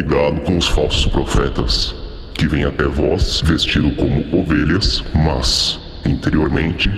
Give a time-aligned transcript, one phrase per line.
[0.00, 1.94] Cuidado com os falsos profetas,
[2.32, 6.90] que vêm até vós vestido como ovelhas, mas, interiormente,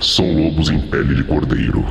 [0.00, 1.84] são lobos em pele de cordeiro.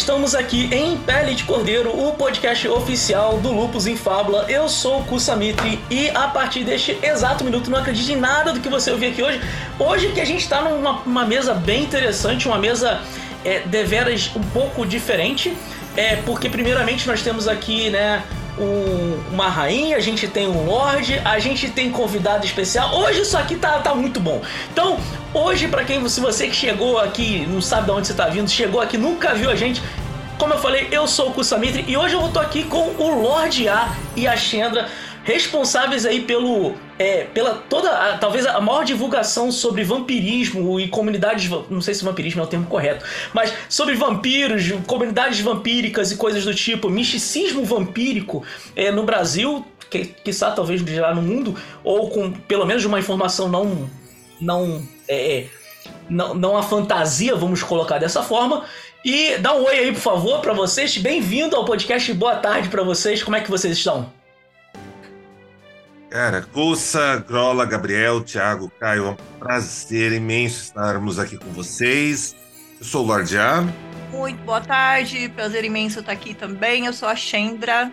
[0.00, 4.46] Estamos aqui em Pele de Cordeiro, o podcast oficial do Lupus em Fábula.
[4.48, 8.60] Eu sou o Kusamitri e a partir deste exato minuto não acredite em nada do
[8.60, 9.38] que você ouviu aqui hoje.
[9.78, 13.02] Hoje que a gente está numa uma mesa bem interessante, uma mesa
[13.44, 15.54] é, deveras um pouco diferente,
[15.94, 18.22] é, porque primeiramente nós temos aqui, né,
[18.58, 22.94] um- uma rainha, a gente tem um lorde, a gente tem convidado especial.
[22.98, 24.40] Hoje isso aqui tá, tá muito bom.
[24.72, 24.98] Então,
[25.32, 28.48] hoje, pra quem, se você que chegou aqui, não sabe de onde você tá vindo,
[28.50, 29.82] chegou aqui, nunca viu a gente,
[30.38, 33.68] como eu falei, eu sou o Kusamitri e hoje eu tô aqui com o Lorde
[33.68, 34.88] A e a Shendra,
[35.24, 36.74] responsáveis aí pelo.
[36.98, 37.90] É, pela toda.
[37.90, 41.50] a- talvez a maior divulgação sobre vampirismo e comunidades.
[41.68, 46.44] Não sei se vampirismo é o termo correto, mas sobre vampiros, comunidades vampíricas e coisas
[46.44, 48.44] do tipo, misticismo vampírico
[48.76, 53.48] é, no Brasil, que, quiçá talvez já no mundo, ou com pelo menos uma informação
[53.48, 53.88] não.
[54.40, 54.82] não.
[55.08, 55.46] é,
[56.08, 58.64] não, não a fantasia, vamos colocar dessa forma.
[59.02, 60.98] E dá um oi aí, por favor, pra vocês.
[60.98, 62.12] Bem-vindo ao podcast.
[62.12, 63.22] Boa tarde pra vocês.
[63.22, 64.12] Como é que vocês estão?
[66.10, 72.34] Cara, Cussa, Grola, Gabriel, Thiago, Caio, é um prazer imenso estarmos aqui com vocês.
[72.80, 73.64] Eu sou o Lorde A.
[74.10, 76.86] Muito boa tarde, prazer imenso estar aqui também.
[76.86, 77.92] Eu sou a Chendra.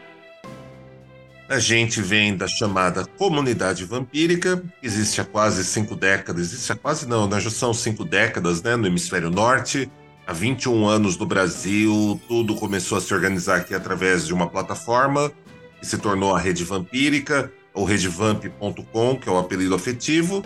[1.47, 6.41] A gente vem da chamada comunidade vampírica, que existe há quase cinco décadas.
[6.41, 7.39] Existe há quase não, né?
[7.39, 8.75] Já são cinco décadas, né?
[8.75, 9.91] No hemisfério norte.
[10.25, 15.31] Há 21 anos no Brasil, tudo começou a se organizar aqui através de uma plataforma
[15.79, 20.43] que se tornou a Rede Vampírica, ou redevamp.com, que é o apelido afetivo.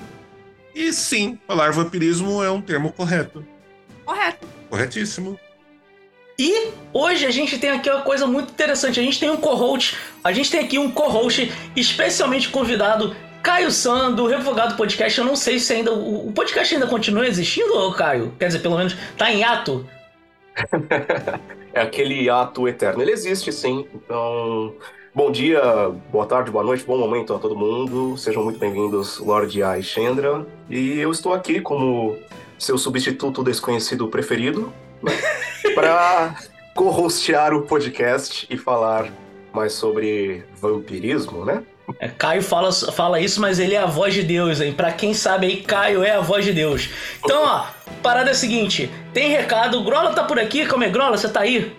[0.75, 3.45] E sim, falar vampirismo é um termo correto.
[4.05, 4.45] Correto.
[4.69, 5.39] Corretíssimo.
[6.37, 8.99] E hoje a gente tem aqui uma coisa muito interessante.
[8.99, 14.11] A gente tem um co-host, a gente tem aqui um co-host especialmente convidado, Caio San,
[14.11, 15.17] do Revogado Podcast.
[15.17, 15.93] Eu não sei se ainda.
[15.93, 18.33] O podcast ainda continua existindo, Caio?
[18.37, 19.87] Quer dizer, pelo menos tá em ato.
[21.73, 23.01] É aquele ato eterno.
[23.01, 23.87] Ele existe, sim.
[23.95, 24.75] Então,
[25.13, 25.61] bom dia,
[26.11, 28.17] boa tarde, boa noite, bom momento a todo mundo.
[28.17, 29.83] Sejam muito bem-vindos, Lorde A e.
[30.69, 32.17] E eu estou aqui como
[32.57, 34.71] seu substituto desconhecido preferido,
[35.01, 35.11] né,
[35.75, 36.35] para
[36.75, 39.11] co-hostear o podcast e falar
[39.53, 41.63] mais sobre vampirismo, né?
[41.99, 44.71] É, Caio fala, fala isso, mas ele é a voz de Deus, hein?
[44.71, 46.89] Pra quem sabe aí, Caio é a voz de Deus.
[47.23, 47.65] Então, ó,
[48.01, 51.17] parada é a seguinte: tem recado, o Grola tá por aqui, como é Grola?
[51.17, 51.75] Você tá aí?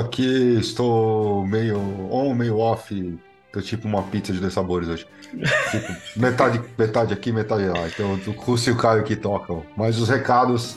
[0.00, 1.78] Aqui, estou meio
[2.10, 3.18] on, meio off.
[3.52, 5.06] Tô tipo uma pizza de dois sabores hoje.
[5.70, 7.86] Tipo, metade, metade aqui, metade lá.
[7.86, 9.62] Então o Curso e o Caio que tocam.
[9.76, 10.76] Mas os recados,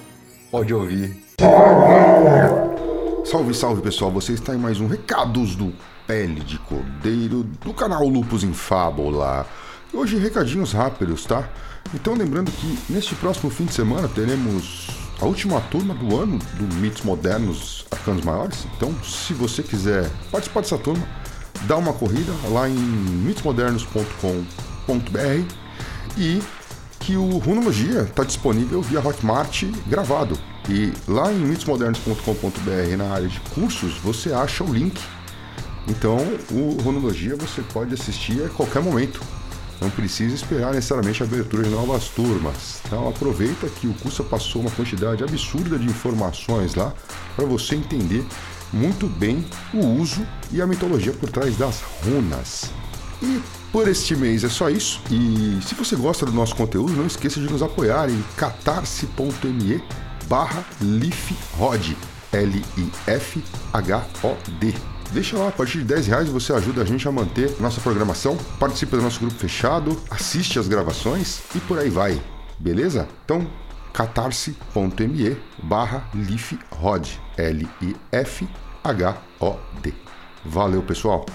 [0.52, 1.16] pode ouvir.
[3.26, 5.74] Salve, salve pessoal, você está em mais um Recados do
[6.08, 9.46] Pele de Cordeiro do canal Lupus em Fábula.
[9.94, 11.50] Hoje recadinhos rápidos, tá?
[11.94, 16.76] Então lembrando que neste próximo fim de semana teremos a última turma do ano do
[16.76, 18.68] Mitos Modernos Arcanos Maiores.
[18.76, 21.08] Então, se você quiser participar dessa turma,
[21.62, 25.54] dá uma corrida lá em mitosmodernos.com.br
[26.18, 26.42] e
[27.00, 30.38] que o Runologia está disponível via Hotmart gravado.
[30.68, 35.00] E lá em mitosmodernos.com.br, na área de cursos, você acha o link.
[35.88, 36.18] Então,
[36.52, 39.22] o Runologia você pode assistir a qualquer momento.
[39.82, 42.82] Não precisa esperar necessariamente a abertura de novas turmas.
[42.86, 46.94] Então, aproveita que o curso passou uma quantidade absurda de informações lá
[47.36, 48.26] para você entender
[48.72, 52.72] muito bem o uso e a mitologia por trás das runas.
[53.22, 53.42] E
[53.72, 55.02] por este mês é só isso.
[55.10, 59.84] E se você gosta do nosso conteúdo, não esqueça de nos apoiar em catarse.me
[60.28, 61.96] barra lifrod.
[62.32, 63.36] L-I-F-H-O-D.
[65.16, 68.36] Deixa lá, a partir de 10 reais você ajuda a gente a manter nossa programação,
[68.60, 72.22] participa do nosso grupo fechado, assiste as gravações e por aí vai.
[72.60, 73.08] Beleza?
[73.24, 73.50] Então,
[73.94, 77.18] catarse.me barra lifrod.
[77.38, 77.94] L-I-F-H-O-D.
[80.44, 81.26] Valeu, pessoal!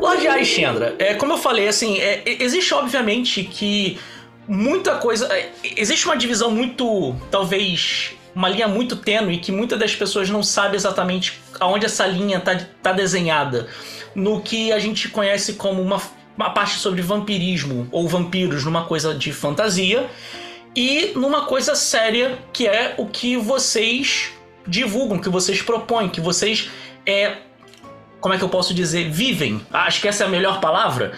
[0.00, 4.00] Lorde Alexandra, é, como eu falei, assim, é, existe obviamente que
[4.48, 5.26] muita coisa.
[5.30, 10.44] é, existe uma divisão muito, talvez, uma linha muito tênue que muitas das pessoas não
[10.44, 13.66] sabem exatamente aonde essa linha tá, tá desenhada.
[14.14, 16.00] No que a gente conhece como uma,
[16.36, 20.08] uma parte sobre vampirismo ou vampiros numa coisa de fantasia
[20.76, 24.30] e numa coisa séria que é o que vocês
[24.64, 26.70] divulgam, que vocês propõem, que vocês
[27.04, 27.38] é,
[28.20, 29.60] como é que eu posso dizer, vivem.
[29.72, 31.12] Acho que essa é a melhor palavra.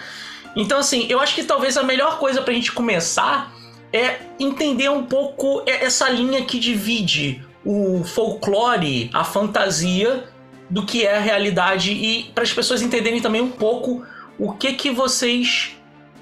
[0.55, 3.60] Então, assim, eu acho que talvez a melhor coisa pra gente começar
[3.93, 10.27] é entender um pouco essa linha que divide o folclore, a fantasia,
[10.69, 14.05] do que é a realidade e para as pessoas entenderem também um pouco
[14.39, 15.75] o que que vocês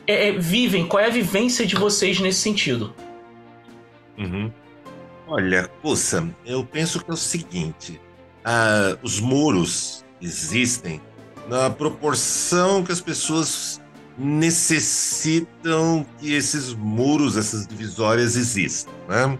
[0.07, 2.93] é, é, vivem, qual é a vivência de vocês nesse sentido.
[4.17, 4.51] Uhum.
[5.27, 8.01] Olha, Cussa, eu penso que é o seguinte:
[8.43, 10.99] ah, os muros existem
[11.47, 13.78] na proporção que as pessoas
[14.19, 19.39] necessitam que esses muros, essas divisórias existam, né?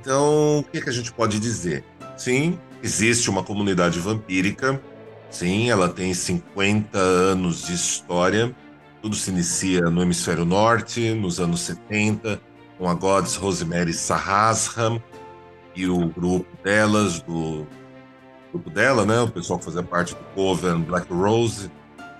[0.00, 1.84] Então, o que, é que a gente pode dizer?
[2.16, 4.80] Sim, existe uma comunidade vampírica,
[5.28, 8.54] sim, ela tem 50 anos de história,
[9.02, 12.40] tudo se inicia no hemisfério norte, nos anos 70,
[12.78, 15.02] com a Gods Rosemary Sahasram
[15.74, 17.66] e o grupo delas, do
[18.52, 21.70] grupo dela, né, o pessoal que fazia parte do Coven Black Rose,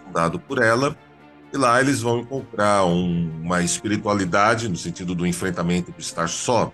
[0.04, 0.96] fundado por ela.
[1.52, 6.72] E lá eles vão encontrar um, uma espiritualidade no sentido do enfrentamento do estar só,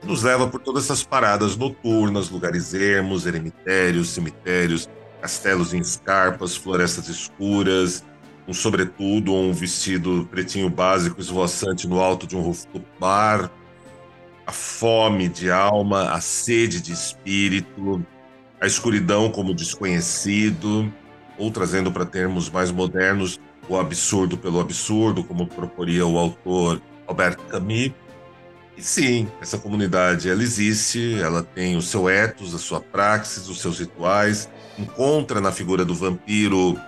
[0.00, 4.88] que nos leva por todas essas paradas noturnas, lugares ermos, eremitérios, cemitérios,
[5.20, 8.04] castelos em escarpas, florestas escuras,
[8.46, 13.50] um sobretudo um vestido pretinho básico esvoaçante no alto de um rooftop bar,
[14.46, 18.04] a fome de alma, a sede de espírito,
[18.60, 20.92] a escuridão como desconhecido,
[21.38, 27.42] ou trazendo para termos mais modernos, o absurdo pelo absurdo, como proporia o autor Alberto
[27.44, 27.92] Camus.
[28.76, 33.60] E sim, essa comunidade ela existe, ela tem o seu ethos, a sua praxis, os
[33.60, 34.48] seus rituais,
[34.78, 36.78] encontra na figura do vampiro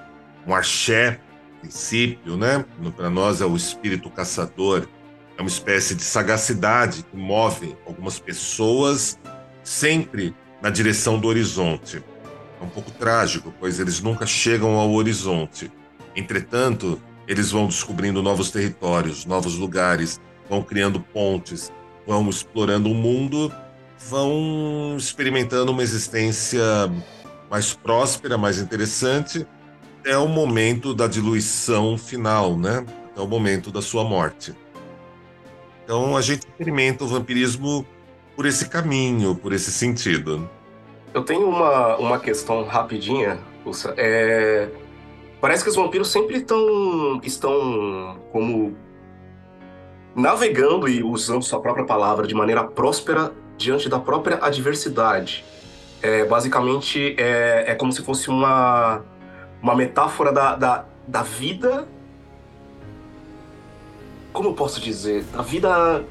[0.47, 1.21] um axé,
[1.61, 2.65] princípio, né?
[2.97, 4.88] Para nós é o espírito caçador,
[5.37, 9.19] é uma espécie de sagacidade que move algumas pessoas
[9.62, 12.03] sempre na direção do horizonte.
[12.61, 15.71] É um pouco trágico, pois eles nunca chegam ao horizonte.
[16.16, 21.72] Entretanto, eles vão descobrindo novos territórios, novos lugares, vão criando pontes,
[22.06, 23.52] vão explorando o mundo,
[23.99, 26.62] vão experimentando uma existência
[27.50, 29.46] mais próspera, mais interessante,
[30.00, 32.84] até o momento da diluição final, né?
[33.11, 34.55] Até o momento da sua morte.
[35.84, 37.87] Então a gente experimenta o vampirismo
[38.37, 40.49] por esse caminho, por esse sentido.
[41.12, 43.94] Eu tenho uma, uma questão rapidinha, Usa.
[43.96, 44.69] É...
[45.44, 48.75] Parece que os vampiros sempre tão, estão como
[50.17, 55.44] navegando e usando sua própria palavra de maneira próspera diante da própria adversidade.
[56.00, 59.05] É, basicamente, é, é como se fosse uma,
[59.61, 61.87] uma metáfora da, da, da vida.
[64.32, 65.25] Como eu posso dizer?
[65.25, 66.06] Da vida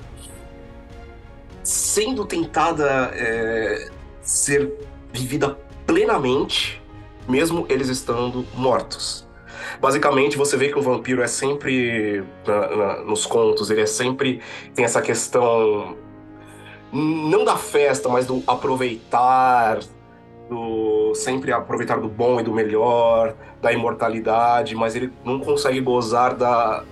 [1.64, 3.90] sendo tentada é,
[4.22, 4.72] ser
[5.12, 5.58] vivida
[5.88, 6.83] plenamente,
[7.28, 9.28] mesmo eles estando mortos.
[9.80, 14.42] Basicamente, você vê que o vampiro é sempre, na, na, nos contos, ele é sempre.
[14.74, 15.96] tem essa questão.
[16.92, 19.80] não da festa, mas do aproveitar,
[20.50, 26.36] do sempre aproveitar do bom e do melhor, da imortalidade, mas ele não consegue gozar
[26.36, 26.84] da,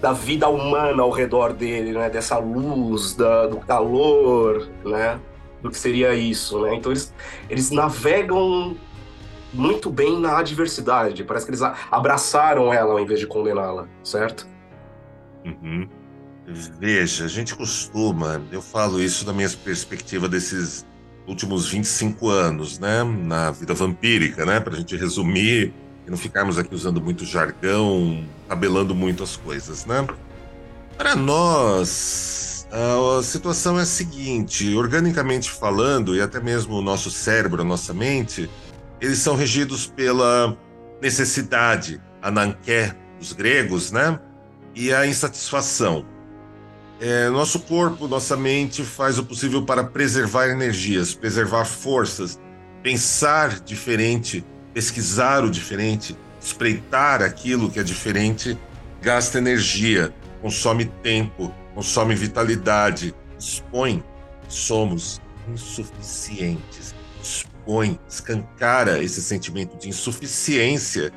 [0.00, 2.10] da vida humana ao redor dele, né?
[2.10, 5.18] Dessa luz, da, do calor, né?
[5.62, 6.74] Do que seria isso, né?
[6.74, 7.14] Então eles,
[7.48, 8.76] eles navegam
[9.52, 11.24] muito bem na adversidade.
[11.24, 14.46] Parece que eles abraçaram ela ao invés de condená-la, certo?
[15.44, 15.88] Uhum.
[16.46, 20.84] Veja, a gente costuma, eu falo isso da minha perspectiva desses
[21.26, 25.72] últimos 25 anos, né, na vida vampírica, né, para a gente resumir
[26.04, 30.04] e não ficarmos aqui usando muito jargão, tabelando muito as coisas, né.
[30.98, 37.62] Para nós, a situação é a seguinte: organicamente falando, e até mesmo o nosso cérebro,
[37.62, 38.50] a nossa mente,
[39.02, 40.56] eles são regidos pela
[41.00, 44.18] necessidade, a nanqué dos gregos, né?
[44.76, 46.06] E a insatisfação.
[47.00, 52.38] É, nosso corpo, nossa mente faz o possível para preservar energias, preservar forças,
[52.80, 58.56] pensar diferente, pesquisar o diferente, espreitar aquilo que é diferente,
[59.00, 64.02] gasta energia, consome tempo, consome vitalidade, expõe.
[64.48, 67.51] Somos insuficientes expõe,
[68.08, 71.12] escancara esse sentimento de insuficiência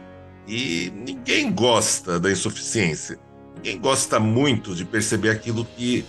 [0.48, 3.18] e ninguém gosta da insuficiência.
[3.56, 6.06] Ninguém gosta muito de perceber aquilo que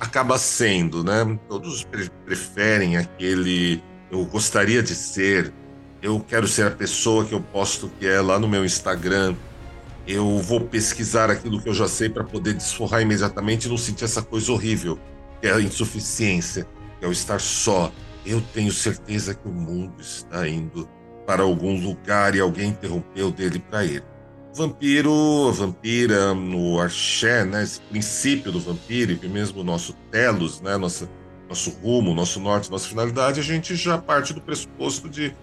[0.00, 1.38] acaba sendo, né?
[1.48, 5.52] Todos pre preferem aquele eu gostaria de ser,
[6.00, 9.34] eu quero ser a pessoa que eu posto que é lá no meu Instagram.
[10.06, 14.04] Eu vou pesquisar aquilo que eu já sei para poder desforrar imediatamente e não sentir
[14.04, 14.98] essa coisa horrível,
[15.40, 16.66] que é a insuficiência,
[17.00, 17.92] que é o estar só,
[18.26, 20.88] eu tenho certeza que o mundo está indo
[21.26, 24.04] para algum lugar e alguém interrompeu dele para ele.
[24.54, 30.78] vampiro, vampira, no axé, né, esse princípio do vampiro, e mesmo o nosso telos, né,
[30.78, 31.08] nossa,
[31.46, 35.34] nosso rumo, nosso norte, nossa finalidade, a gente já parte do pressuposto de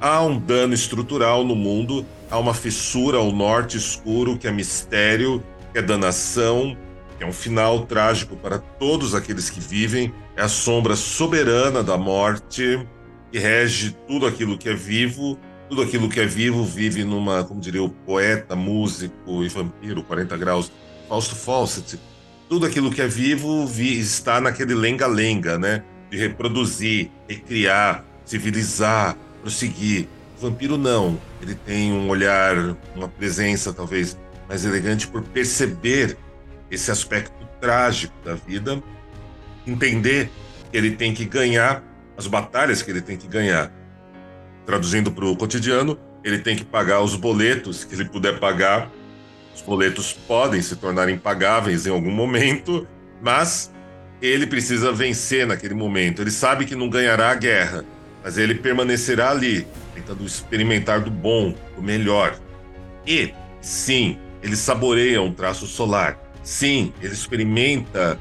[0.00, 5.42] há um dano estrutural no mundo, há uma fissura ao norte escuro que é mistério,
[5.72, 6.76] que é danação,
[7.24, 12.86] é um final trágico para todos aqueles que vivem, é a sombra soberana da morte
[13.30, 15.38] que rege tudo aquilo que é vivo
[15.70, 20.36] tudo aquilo que é vivo vive numa, como diria o poeta, músico e vampiro, 40
[20.36, 20.72] graus,
[21.08, 21.96] Fausto Fawcett.
[22.48, 25.84] Tudo aquilo que é vivo vi, está naquele lenga-lenga, né?
[26.10, 30.08] De reproduzir, recriar, civilizar, prosseguir.
[30.36, 31.16] O vampiro não.
[31.40, 36.18] Ele tem um olhar, uma presença talvez mais elegante por perceber
[36.70, 38.82] esse aspecto trágico da vida,
[39.66, 40.30] entender
[40.70, 41.82] que ele tem que ganhar
[42.16, 43.72] as batalhas que ele tem que ganhar
[44.66, 48.90] traduzindo para o cotidiano, ele tem que pagar os boletos que ele puder pagar.
[49.54, 52.86] Os boletos podem se tornar impagáveis em algum momento,
[53.22, 53.72] mas
[54.20, 56.22] ele precisa vencer naquele momento.
[56.22, 57.84] Ele sabe que não ganhará a guerra,
[58.22, 62.38] mas ele permanecerá ali, tentando experimentar do bom, do melhor.
[63.06, 66.18] E, sim, ele saboreia um traço solar.
[66.42, 68.18] Sim, ele experimenta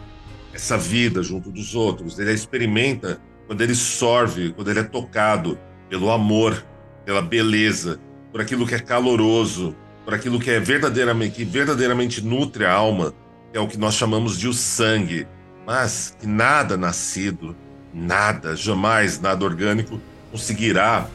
[0.54, 2.20] essa vida junto dos outros.
[2.20, 5.58] Ele experimenta quando ele sorve, quando ele é tocado
[5.90, 6.64] pelo amor,
[7.06, 8.00] pela beleza,
[8.32, 13.14] por aquilo que é caloroso, por aquilo que é verdadeiramente, que verdadeiramente nutre a alma,
[13.52, 15.28] que é o que nós chamamos de o sangue.
[15.66, 17.56] Mas que nada nascido,
[17.94, 20.00] nada, jamais nada orgânico
[20.32, 21.08] conseguirá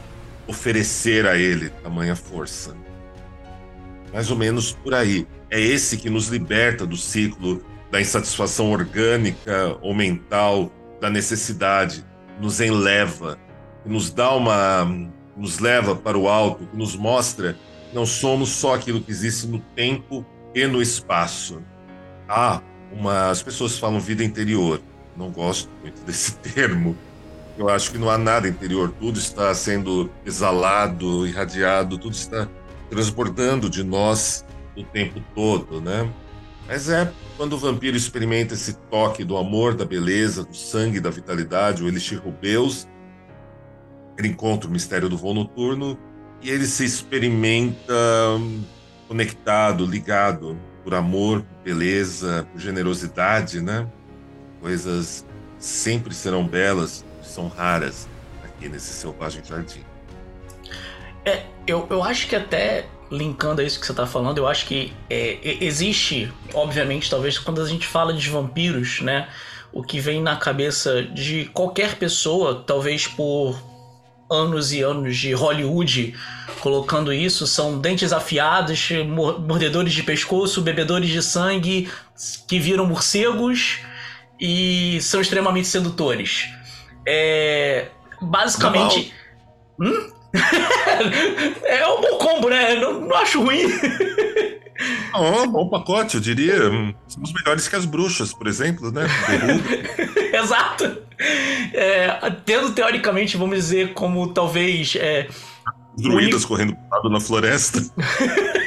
[0.47, 2.75] oferecer a ele tamanha força.
[4.13, 5.27] Mais ou menos por aí.
[5.55, 10.69] É esse que nos liberta do ciclo da insatisfação orgânica ou mental,
[10.99, 12.03] da necessidade,
[12.41, 13.39] nos enleva,
[13.81, 14.85] que nos dá uma.
[15.37, 17.53] nos leva para o alto, nos mostra
[17.89, 21.63] que não somos só aquilo que existe no tempo e no espaço.
[22.27, 23.29] Há uma.
[23.29, 24.81] As pessoas falam vida interior.
[25.15, 26.97] Não gosto muito desse termo.
[27.57, 28.93] Eu acho que não há nada interior.
[28.99, 32.45] Tudo está sendo exalado, irradiado, tudo está
[32.89, 34.44] transbordando de nós
[34.75, 36.09] o tempo todo, né?
[36.67, 41.09] Mas é quando o vampiro experimenta esse toque do amor, da beleza, do sangue, da
[41.09, 42.87] vitalidade, o Elixir Rubeus,
[44.17, 45.97] ele encontra o mistério do voo noturno
[46.41, 47.93] e ele se experimenta
[48.37, 48.63] hum,
[49.07, 53.87] conectado, ligado por amor, por beleza, por generosidade, né?
[54.61, 55.25] Coisas
[55.57, 58.07] sempre serão belas, são raras
[58.43, 59.83] aqui nesse selvagem jardim.
[61.25, 64.65] É, eu, eu acho que até linkando a isso que você está falando, eu acho
[64.65, 69.27] que é, existe, obviamente, talvez quando a gente fala de vampiros, né?
[69.71, 73.57] O que vem na cabeça de qualquer pessoa, talvez por
[74.29, 76.15] anos e anos de Hollywood
[76.61, 78.89] colocando isso, são dentes afiados,
[79.39, 81.89] mordedores de pescoço, bebedores de sangue,
[82.47, 83.79] que viram morcegos
[84.39, 86.49] e são extremamente sedutores.
[87.05, 87.87] É.
[88.21, 89.13] Basicamente.
[89.79, 90.11] Hum?
[91.65, 92.75] É um bom combo, né?
[92.75, 93.65] Não, não acho ruim.
[95.13, 96.57] Oh, bom pacote, eu diria.
[97.07, 99.07] Somos melhores que as bruxas, por exemplo, né?
[100.33, 100.97] Exato.
[101.73, 102.09] É,
[102.45, 104.95] tendo teoricamente, vamos dizer, como talvez.
[104.97, 105.27] É,
[105.97, 106.75] Druidas correndo
[107.09, 107.79] na floresta.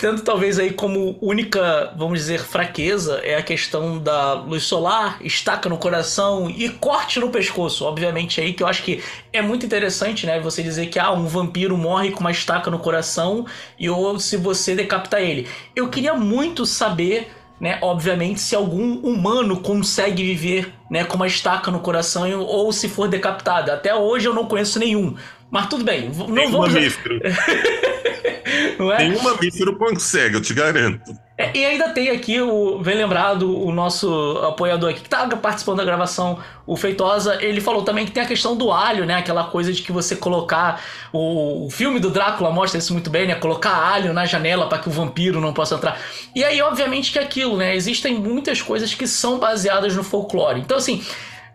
[0.00, 5.68] Tendo talvez aí como única, vamos dizer, fraqueza é a questão da luz solar, estaca
[5.68, 7.84] no coração e corte no pescoço.
[7.84, 9.02] Obviamente aí que eu acho que
[9.32, 10.38] é muito interessante, né?
[10.40, 13.44] Você dizer que ah, um vampiro morre com uma estaca no coração
[13.78, 15.48] e ou se você decapita ele.
[15.74, 17.28] Eu queria muito saber
[17.60, 22.88] né, obviamente, se algum humano consegue viver né, com uma estaca no coração ou se
[22.88, 23.72] for decapitado.
[23.72, 25.16] Até hoje eu não conheço nenhum.
[25.50, 26.72] Mas tudo bem, não Tem vamos.
[26.72, 27.20] Mamífero.
[28.78, 28.98] não é?
[28.98, 31.12] Nenhum mamífero consegue, eu te garanto.
[31.36, 35.76] É, e ainda tem aqui, o, bem lembrado, o nosso apoiador aqui que tá participando
[35.76, 39.14] da gravação, o Feitosa, ele falou também que tem a questão do alho, né?
[39.14, 40.82] Aquela coisa de que você colocar.
[41.12, 43.36] O, o filme do Drácula mostra isso muito bem, né?
[43.36, 46.00] Colocar alho na janela para que o vampiro não possa entrar.
[46.34, 47.76] E aí, obviamente, que é aquilo, né?
[47.76, 50.60] Existem muitas coisas que são baseadas no folclore.
[50.60, 51.04] Então, assim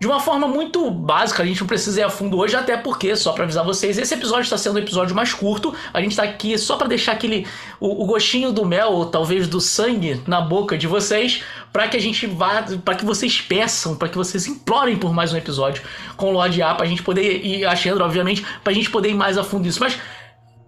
[0.03, 3.15] de uma forma muito básica, a gente não precisa ir a fundo hoje, até porque,
[3.15, 5.73] só para avisar vocês, esse episódio está sendo um episódio mais curto.
[5.93, 7.47] A gente está aqui só para deixar aquele
[7.79, 11.41] o, o, gostinho do mel, ou talvez do sangue na boca de vocês,
[11.71, 15.31] para que a gente vá, para que vocês peçam, para que vocês implorem por mais
[15.31, 15.81] um episódio
[16.17, 19.15] com o Lorde A, pra gente poder e a Chandra, obviamente, pra gente poder ir
[19.15, 19.79] mais a fundo nisso.
[19.79, 19.97] Mas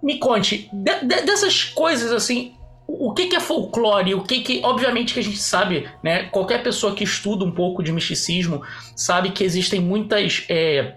[0.01, 2.53] me conte, de, de, dessas coisas assim,
[2.87, 4.13] o que, que, é folclore?
[4.13, 6.23] O que, que, obviamente, que a gente sabe, né?
[6.25, 8.61] Qualquer pessoa que estuda um pouco de misticismo
[8.95, 10.93] sabe que existem muitas é,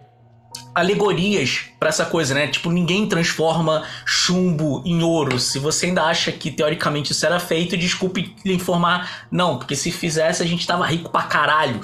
[0.75, 2.47] alegorias para essa coisa, né?
[2.47, 5.39] Tipo, ninguém transforma chumbo em ouro.
[5.39, 9.91] Se você ainda acha que teoricamente isso era feito, desculpe lhe informar, não, porque se
[9.91, 11.81] fizesse a gente tava rico pra caralho.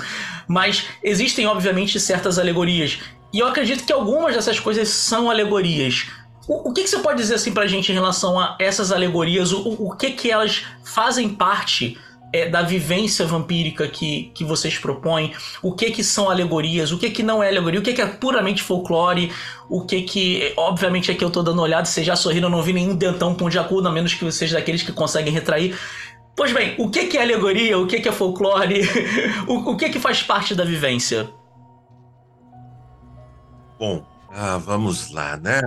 [0.47, 2.99] Mas existem, obviamente, certas alegorias.
[3.33, 6.07] E eu acredito que algumas dessas coisas são alegorias.
[6.47, 9.53] O, que, que, você pode dizer assim pra gente em relação a essas alegorias?
[9.53, 11.97] O, o que que elas fazem parte
[12.35, 15.33] é, da vivência vampírica que, que vocês propõem,
[15.63, 18.07] o que que são alegorias, o que que não é alegoria, o que que é
[18.07, 19.33] puramente folclore,
[19.71, 22.73] o que que, obviamente aqui eu tô dando olhada, vocês já sorriram, eu não vi
[22.73, 25.79] nenhum dentão pão de acordo, a menos que vocês daqueles que conseguem retrair.
[26.37, 28.83] Pois bem, o que que é alegoria, o que que é folclore,
[29.47, 31.31] o, o que que faz parte da vivência?
[33.79, 35.63] Bom, ah, vamos lá, né?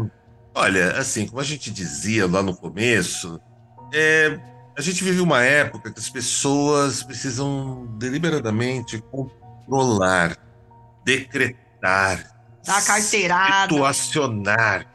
[0.59, 3.39] Olha, assim, como a gente dizia lá no começo,
[3.93, 4.39] é,
[4.75, 10.35] a gente vive uma época que as pessoas precisam deliberadamente controlar,
[11.05, 12.35] decretar,
[12.65, 14.87] dar carteirada, situacionar.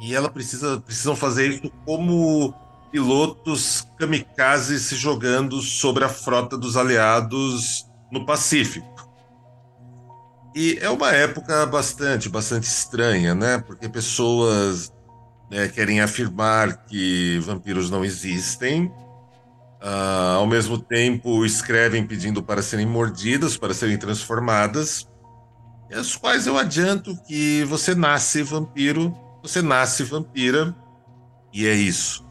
[0.00, 2.54] E ela precisa precisam fazer isso como
[2.90, 8.93] pilotos kamikazes se jogando sobre a frota dos aliados no Pacífico.
[10.54, 13.58] E é uma época bastante, bastante estranha, né?
[13.58, 14.92] Porque pessoas
[15.50, 18.86] né, querem afirmar que vampiros não existem,
[19.82, 25.08] uh, ao mesmo tempo escrevem pedindo para serem mordidas, para serem transformadas,
[25.90, 30.74] e as quais eu adianto que você nasce vampiro, você nasce vampira,
[31.52, 32.24] e é isso.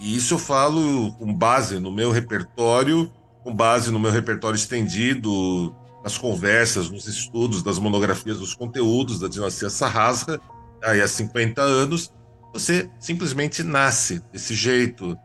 [0.00, 3.12] E isso eu falo com base no meu repertório,
[3.44, 9.28] com base no meu repertório estendido, nas conversas, nos estudos das monografias, dos conteúdos da
[9.28, 10.40] dinastia Sarrasca,
[10.82, 12.12] aí há 50 anos,
[12.52, 15.16] você simplesmente nasce desse jeito.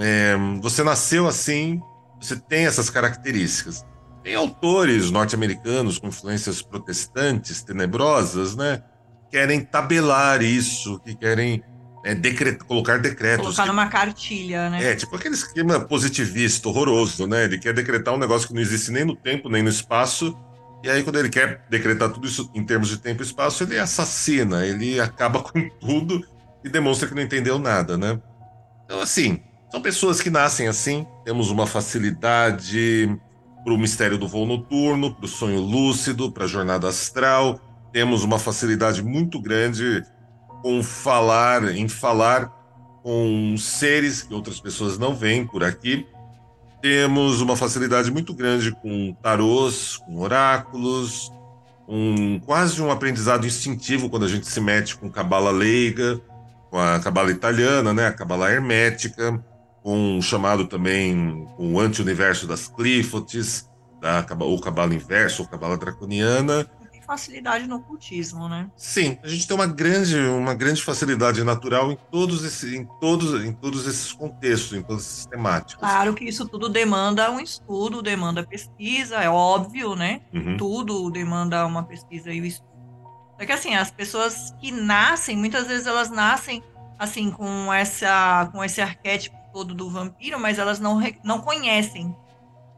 [0.00, 1.80] É, você nasceu assim,
[2.20, 3.84] você tem essas características.
[4.22, 8.82] Tem autores norte-americanos com influências protestantes tenebrosas, né?
[9.30, 11.62] Que querem tabelar isso, que querem
[12.04, 13.44] é, decret colocar decretos.
[13.44, 14.92] Colocar numa cartilha, né?
[14.92, 17.44] É, tipo aquele esquema positivista horroroso, né?
[17.44, 20.36] Ele quer decretar um negócio que não existe nem no tempo, nem no espaço.
[20.84, 23.78] E aí, quando ele quer decretar tudo isso em termos de tempo e espaço, ele
[23.78, 26.22] assassina, ele acaba com tudo
[26.62, 28.20] e demonstra que não entendeu nada, né?
[28.84, 29.40] Então, assim,
[29.72, 31.06] são pessoas que nascem assim.
[31.24, 33.18] Temos uma facilidade
[33.64, 37.58] para o mistério do voo noturno, para o sonho lúcido, para a jornada astral.
[37.90, 40.04] Temos uma facilidade muito grande
[40.64, 42.50] com falar, em falar
[43.02, 46.06] com seres que outras pessoas não veem por aqui.
[46.80, 51.30] Temos uma facilidade muito grande com tarôs, com oráculos,
[51.86, 56.18] um quase um aprendizado instintivo quando a gente se mete com cabala leiga
[56.74, 59.40] com a cabala italiana, né, a cabala hermética,
[59.80, 66.66] com um chamado também o anti-universo das Clifotes, da, o cabala inverso, ou cabala draconiana.
[67.06, 68.70] Facilidade no ocultismo, né?
[68.76, 73.44] Sim, a gente tem uma grande, uma grande facilidade natural em todos, esses, em, todos,
[73.44, 75.78] em todos esses contextos, em todas essas temáticas.
[75.78, 80.22] Claro que isso tudo demanda um estudo, demanda pesquisa, é óbvio, né?
[80.32, 80.56] Uhum.
[80.56, 82.74] Tudo demanda uma pesquisa e um estudo
[83.38, 86.62] é que assim, as pessoas que nascem, muitas vezes elas nascem
[86.98, 92.14] assim com essa com esse arquétipo todo do vampiro, mas elas não, não conhecem,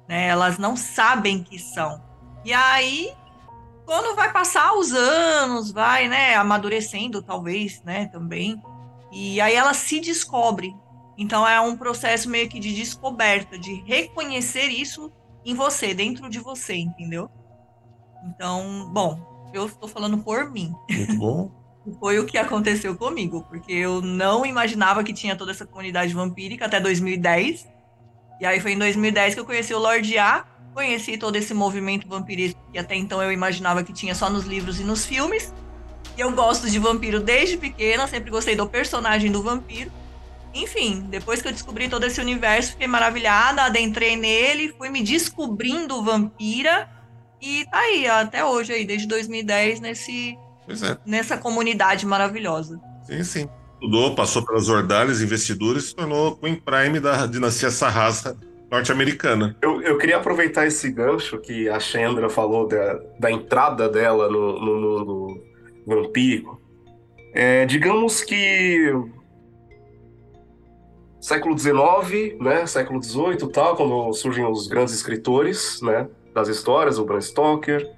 [0.09, 0.29] né?
[0.29, 2.03] Elas não sabem que são.
[2.45, 3.13] E aí,
[3.87, 8.61] quando vai passar os anos, vai, né, amadurecendo talvez, né, também.
[9.13, 10.75] E aí ela se descobre.
[11.17, 15.11] Então é um processo meio que de descoberta, de reconhecer isso
[15.45, 17.31] em você, dentro de você, entendeu?
[18.25, 20.75] Então, bom, eu estou falando por mim.
[20.91, 21.51] Muito bom.
[22.01, 26.67] Foi o que aconteceu comigo, porque eu não imaginava que tinha toda essa comunidade vampírica
[26.67, 27.69] até 2010.
[28.41, 30.45] E aí foi em 2010 que eu conheci o Lorde A,
[30.77, 34.79] conheci todo esse movimento vampirista que até então eu imaginava que tinha só nos livros
[34.79, 35.53] e nos filmes.
[36.17, 39.91] E eu gosto de vampiro desde pequena, sempre gostei do personagem do vampiro.
[40.55, 46.03] Enfim, depois que eu descobri todo esse universo, fiquei maravilhada, adentrei nele, fui me descobrindo
[46.03, 46.89] vampira
[47.41, 50.99] e tá aí, até hoje aí, desde 2010, nesse, é.
[51.07, 52.79] nessa comunidade maravilhosa.
[53.07, 53.49] Sim, sim.
[53.75, 58.39] Estudou, passou pelas ordalhas, investiduras e se tornou Queen Prime da dinastia Sarrasa
[58.71, 59.57] norte-americana.
[59.61, 64.61] Eu, eu queria aproveitar esse gancho que a Chandra falou da, da entrada dela no,
[64.61, 65.43] no mundo
[65.87, 66.61] vampírico.
[67.33, 68.93] É, digamos que
[71.21, 77.05] século XIX, né, século XVIII, tal, quando surgem os grandes escritores, né, das histórias, o
[77.05, 77.89] Bram Stoker,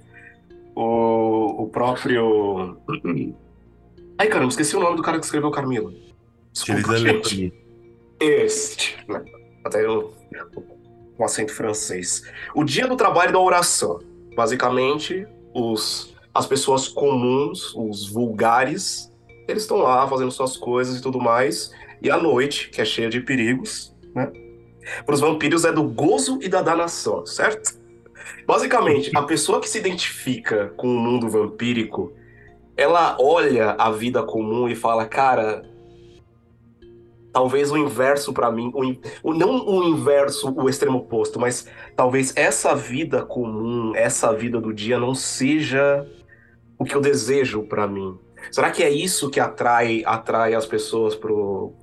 [0.75, 2.77] o, o próprio.
[4.17, 5.91] Ai, caramba, esqueci o nome do cara que escreveu Carmila.
[6.51, 6.95] Desculpa.
[8.19, 8.97] Este.
[9.07, 9.23] Né?
[9.69, 10.13] Até eu,
[11.15, 12.23] com acento francês.
[12.55, 13.99] O Dia do Trabalho e da Oração.
[14.35, 19.11] Basicamente, os as pessoas comuns, os vulgares,
[19.47, 21.71] eles estão lá fazendo suas coisas e tudo mais.
[22.01, 24.31] E a noite, que é cheia de perigos, né?
[25.05, 27.77] Para os vampiros é do gozo e da danação, certo?
[28.47, 32.13] Basicamente, a pessoa que se identifica com o mundo vampírico,
[32.77, 35.68] ela olha a vida comum e fala, cara,
[37.31, 38.71] talvez o inverso para mim,
[39.23, 44.73] o, não o inverso, o extremo oposto, mas talvez essa vida comum, essa vida do
[44.73, 46.07] dia não seja
[46.77, 48.17] o que eu desejo para mim.
[48.51, 51.73] Será que é isso que atrai atrai as pessoas pro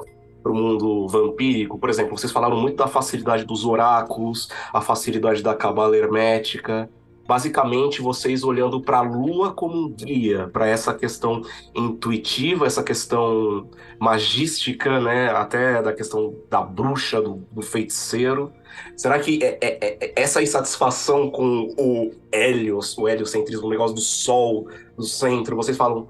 [0.42, 1.78] pro mundo vampírico?
[1.78, 6.88] Por exemplo, vocês falaram muito da facilidade dos oráculos, a facilidade da cabala hermética
[7.26, 11.42] basicamente vocês olhando para a lua como um guia para essa questão
[11.74, 15.30] intuitiva, essa questão magística, né?
[15.30, 18.52] Até da questão da bruxa, do, do feiticeiro.
[18.96, 24.00] Será que é, é, é essa insatisfação com o Helios, o heliocentrismo, o negócio do
[24.00, 26.08] sol, do centro, vocês falam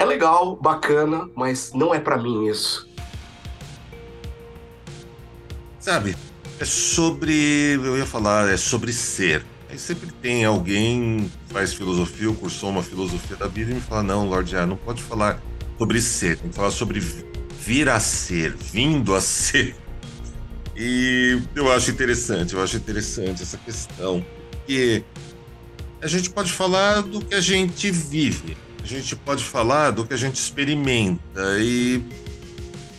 [0.00, 2.88] é legal, bacana, mas não é para mim isso.
[5.78, 6.16] Sabe,
[6.58, 12.28] é sobre, eu ia falar, é sobre ser Aí sempre tem alguém que faz filosofia
[12.28, 15.40] ou cursou uma filosofia da vida e me fala: não, Lorde A, não pode falar
[15.78, 19.76] sobre ser, tem que falar sobre vir a ser, vindo a ser.
[20.76, 25.04] E eu acho interessante, eu acho interessante essa questão, porque
[26.02, 30.12] a gente pode falar do que a gente vive, a gente pode falar do que
[30.12, 32.02] a gente experimenta e,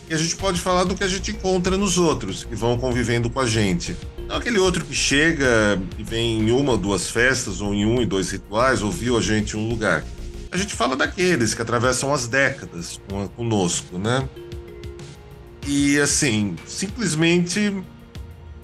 [0.08, 3.28] e a gente pode falar do que a gente encontra nos outros que vão convivendo
[3.28, 3.94] com a gente.
[4.32, 8.00] Não aquele outro que chega e vem em uma ou duas festas, ou em um
[8.00, 10.02] e dois rituais, ouviu a gente em um lugar.
[10.50, 12.98] A gente fala daqueles que atravessam as décadas
[13.36, 14.26] conosco, né?
[15.66, 17.76] E assim, simplesmente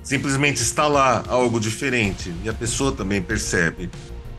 [0.02, 3.90] simplesmente está lá algo diferente e a pessoa também percebe.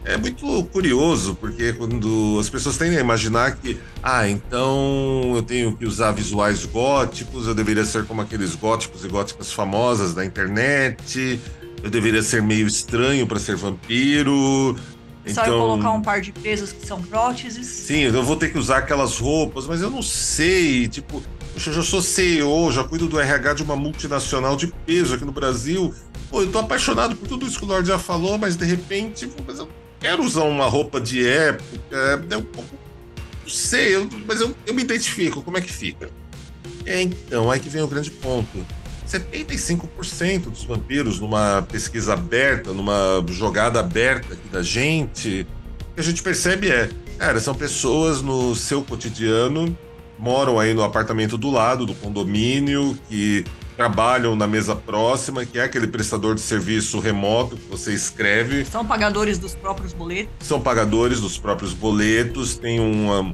[0.06, 5.76] É muito curioso, porque quando as pessoas tendem a imaginar que, ah, então eu tenho
[5.76, 11.40] que usar visuais góticos, eu deveria ser como aqueles góticos e góticas famosas da internet,
[11.84, 14.76] eu deveria ser meio estranho para ser vampiro.
[15.28, 17.68] Só então, eu colocar um par de pesos que são próteses.
[17.68, 21.22] Sim, eu vou ter que usar aquelas roupas, mas eu não sei, tipo,
[21.54, 25.32] eu já sou CEO, já cuido do RH de uma multinacional de peso aqui no
[25.32, 25.94] Brasil.
[26.30, 29.30] Pô, eu tô apaixonado por tudo isso que o Lorde já falou, mas de repente,
[29.46, 29.68] mas eu
[30.00, 32.70] quero usar uma roupa de época, é um pouco.
[33.44, 36.10] Não sei, eu, mas eu, eu me identifico, como é que fica?
[36.86, 38.66] É, então, aí que vem o grande ponto.
[39.08, 45.48] 75% dos vampiros, numa pesquisa aberta, numa jogada aberta aqui da gente,
[45.92, 49.76] o que a gente percebe é, cara, são pessoas no seu cotidiano,
[50.18, 53.44] moram aí no apartamento do lado do condomínio, que
[53.80, 58.66] trabalham na mesa próxima, que é aquele prestador de serviço remoto que você escreve.
[58.66, 60.46] São pagadores dos próprios boletos.
[60.46, 63.34] São pagadores dos próprios boletos, tem uma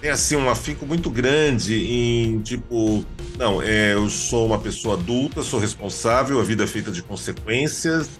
[0.00, 3.04] tem assim um afinco muito grande em tipo,
[3.38, 8.10] não, é, eu sou uma pessoa adulta, sou responsável, a vida é feita de consequências.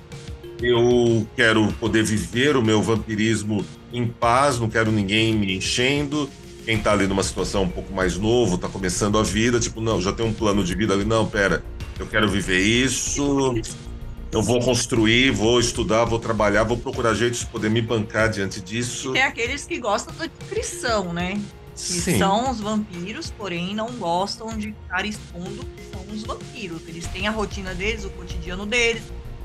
[0.62, 6.30] Eu quero poder viver o meu vampirismo em paz, não quero ninguém me enchendo
[6.64, 10.00] quem tá ali numa situação um pouco mais novo, tá começando a vida, tipo, não,
[10.00, 11.62] já tem um plano de vida ali, não, pera,
[11.98, 13.54] eu quero viver isso,
[14.32, 18.60] eu vou construir, vou estudar, vou trabalhar, vou procurar jeitos de poder me bancar diante
[18.60, 19.12] disso.
[19.12, 21.40] Tem aqueles que gostam da descrição, né?
[21.76, 22.18] Que Sim.
[22.18, 26.80] são os vampiros, porém não gostam de estar expondo que são os vampiros.
[26.88, 29.02] Eles têm a rotina deles, o cotidiano deles,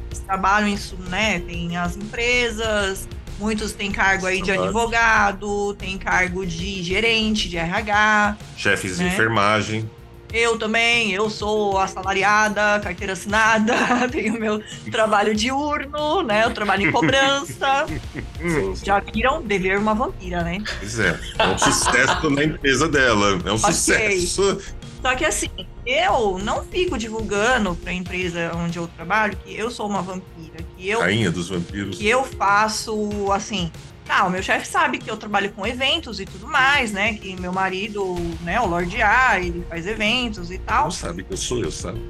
[0.08, 1.40] eles trabalham isso, né?
[1.40, 3.08] Tem as empresas,
[3.40, 8.38] Muitos têm cargo aí de advogado, tem cargo de gerente, de RH.
[8.58, 9.08] Chefes né?
[9.08, 9.90] de enfermagem.
[10.32, 13.74] Eu também, eu sou assalariada, carteira assinada,
[14.12, 16.46] tenho meu trabalho diurno, né?
[16.46, 17.88] Eu trabalho em cobrança.
[18.84, 20.62] Já viram dever uma vampira, né?
[20.80, 23.74] Pois é, é um sucesso na empresa dela, é um okay.
[23.74, 24.62] sucesso.
[25.02, 25.50] Só que assim,
[25.86, 30.58] eu não fico divulgando para a empresa onde eu trabalho que eu sou uma vampira,
[30.78, 33.72] que eu rainha dos vampiros, que eu faço assim.
[34.06, 37.14] Tá, o meu chefe sabe que eu trabalho com eventos e tudo mais, né?
[37.14, 40.86] Que meu marido, né, o Lorde A, ele faz eventos e tal.
[40.86, 42.02] Não sabe que eu sou eu, sabe?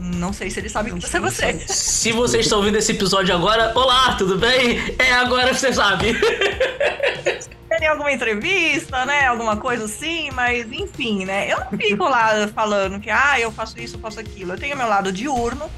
[0.00, 1.58] Não sei se ele sabe que você é você.
[1.68, 4.78] Se você está ouvindo esse episódio agora, olá, tudo bem?
[4.98, 6.14] É agora que você sabe.
[7.68, 9.26] Tem alguma entrevista, né?
[9.26, 11.52] Alguma coisa assim, mas enfim, né?
[11.52, 14.54] Eu não fico lá falando que, ah, eu faço isso, eu faço aquilo.
[14.54, 15.70] Eu tenho meu lado diurno,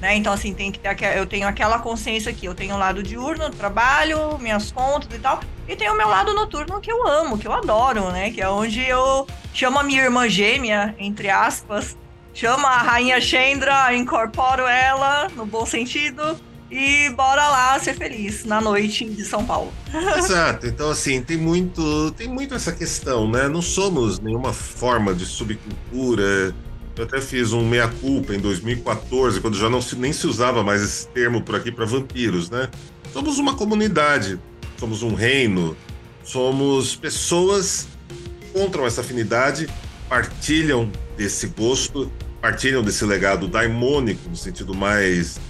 [0.00, 0.14] né?
[0.14, 2.46] Então, assim, tem que ter, eu tenho aquela consciência aqui.
[2.46, 5.40] Eu tenho o lado diurno, trabalho, minhas contas e tal.
[5.68, 8.30] E tenho o meu lado noturno que eu amo, que eu adoro, né?
[8.30, 11.96] Que é onde eu chamo a minha irmã gêmea, entre aspas,
[12.34, 16.36] chamo a rainha Chandra, incorporo ela, no bom sentido,
[16.70, 19.72] e bora lá ser feliz na noite de São Paulo.
[20.18, 20.66] Exato.
[20.66, 23.48] Então, assim, tem muito, tem muito essa questão, né?
[23.48, 26.54] Não somos nenhuma forma de subcultura.
[26.96, 30.82] Eu até fiz um meia-culpa em 2014, quando já não se, nem se usava mais
[30.82, 32.68] esse termo por aqui para vampiros, né?
[33.12, 34.40] Somos uma comunidade,
[34.76, 35.76] somos um reino,
[36.24, 39.68] somos pessoas que encontram essa afinidade,
[40.08, 42.10] partilham desse gosto,
[42.44, 45.40] partilham desse legado daimônico, no sentido mais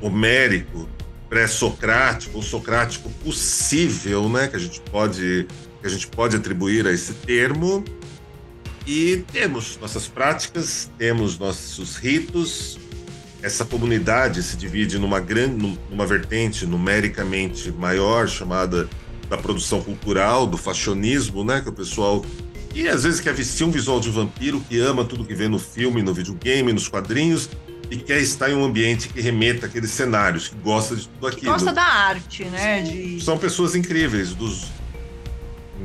[0.00, 0.88] homérico,
[1.28, 5.46] pré-socrático ou socrático possível, né, que a gente pode
[5.80, 7.84] que a gente pode atribuir a esse termo.
[8.84, 12.80] E temos nossas práticas, temos nossos ritos.
[13.40, 18.88] Essa comunidade se divide numa grande numa vertente numericamente maior chamada
[19.28, 22.24] da produção cultural, do fashionismo, né, que o pessoal
[22.78, 25.58] e às vezes quer vestir um visual de vampiro, que ama tudo que vê no
[25.58, 27.50] filme, no videogame, nos quadrinhos,
[27.90, 31.40] e quer estar em um ambiente que remeta aqueles cenários, que gosta de tudo aquilo.
[31.40, 32.82] Que gosta da arte, né?
[32.82, 33.20] De...
[33.20, 34.68] São pessoas incríveis, dos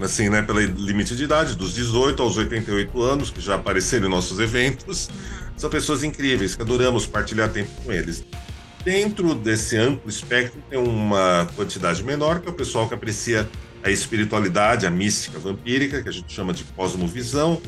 [0.02, 4.10] assim, né, pelo limite de idade, dos 18 aos 88 anos, que já apareceram em
[4.10, 5.10] nossos eventos.
[5.58, 8.24] São pessoas incríveis, que adoramos partilhar tempo com eles.
[8.86, 13.50] Dentro desse amplo espectro, tem uma quantidade menor, que é o pessoal que aprecia
[13.84, 17.62] a espiritualidade, a mística vampírica, que a gente chama de cosmovisão,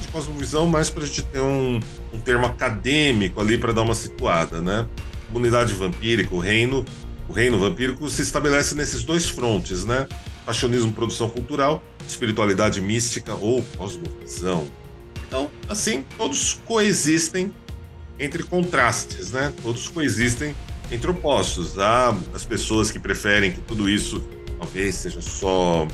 [0.00, 1.80] de cosmovisão, mais para a gente ter um,
[2.12, 4.86] um termo acadêmico ali para dar uma situada, né?
[5.28, 6.84] Comunidade vampírica, o reino,
[7.28, 10.06] o reino vampírico se estabelece nesses dois frontes, né?
[10.44, 14.66] Fashionismo, produção cultural, espiritualidade mística ou cosmovisão.
[15.26, 17.52] Então, assim, todos coexistem
[18.18, 19.52] entre contrastes, né?
[19.62, 20.54] Todos coexistem
[20.90, 21.78] entre opostos.
[21.78, 24.22] Há as pessoas que preferem que tudo isso
[24.62, 25.88] talvez seja só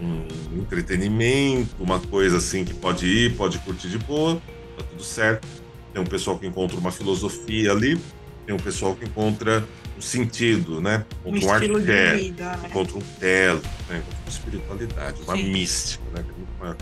[0.00, 0.26] um
[0.58, 4.40] entretenimento, uma coisa assim que pode ir, pode curtir de boa,
[4.76, 5.46] tá tudo certo.
[5.92, 8.00] Tem um pessoal que encontra uma filosofia ali,
[8.46, 11.04] tem um pessoal que encontra um sentido, né?
[11.24, 12.68] Encontra um, um arquétipo, vida, né?
[12.68, 13.98] encontra um telo, né?
[13.98, 15.52] encontra uma espiritualidade, uma Sim.
[15.52, 16.76] mística, né?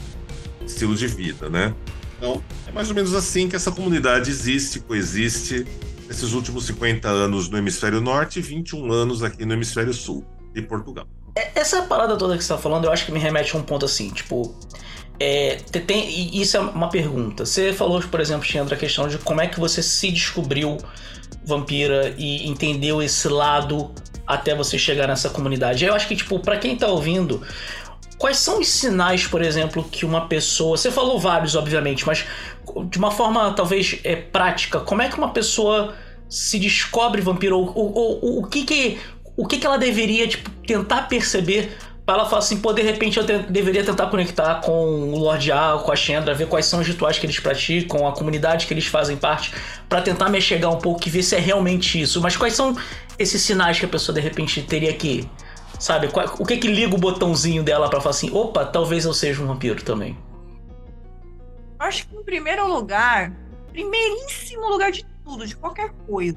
[0.61, 1.75] Um estilo de vida, né?
[2.19, 5.67] Então, é mais ou menos assim que essa comunidade existe, coexiste
[6.09, 10.25] nesses últimos 50 anos no hemisfério norte e 21 anos aqui no hemisfério sul
[10.55, 11.07] de Portugal.
[11.37, 13.63] É, essa parada toda que você tá falando, eu acho que me remete a um
[13.63, 14.55] ponto assim, tipo.
[15.19, 17.47] É, tem, isso é uma pergunta.
[17.47, 20.77] Você falou, por exemplo, Chandra, a questão de como é que você se descobriu
[21.45, 23.93] vampira e entendeu esse lado
[24.27, 25.85] até você chegar nessa comunidade.
[25.85, 27.43] Eu acho que, tipo, para quem tá ouvindo,
[28.19, 30.77] quais são os sinais, por exemplo, que uma pessoa.
[30.77, 32.25] Você falou vários, obviamente, mas
[32.89, 35.95] de uma forma talvez é, prática, como é que uma pessoa
[36.29, 37.59] se descobre vampiro?
[37.59, 38.99] Ou, ou, ou o que que
[39.37, 43.19] o que, que ela deveria tipo, tentar perceber para ela falar assim, pô, de repente
[43.19, 46.81] eu te deveria tentar conectar com o Lorde A, com a Shendra, ver quais são
[46.81, 49.55] os rituais que eles praticam, a comunidade que eles fazem parte,
[49.89, 52.21] para tentar me chegar um pouco e ver se é realmente isso.
[52.21, 52.77] Mas quais são
[53.19, 55.27] esses sinais que a pessoa de repente teria que,
[55.79, 59.43] sabe, o que que liga o botãozinho dela para falar assim, opa, talvez eu seja
[59.43, 60.17] um vampiro também?
[61.79, 63.33] Acho que em primeiro lugar,
[63.73, 66.37] primeiríssimo lugar de tudo, de qualquer coisa,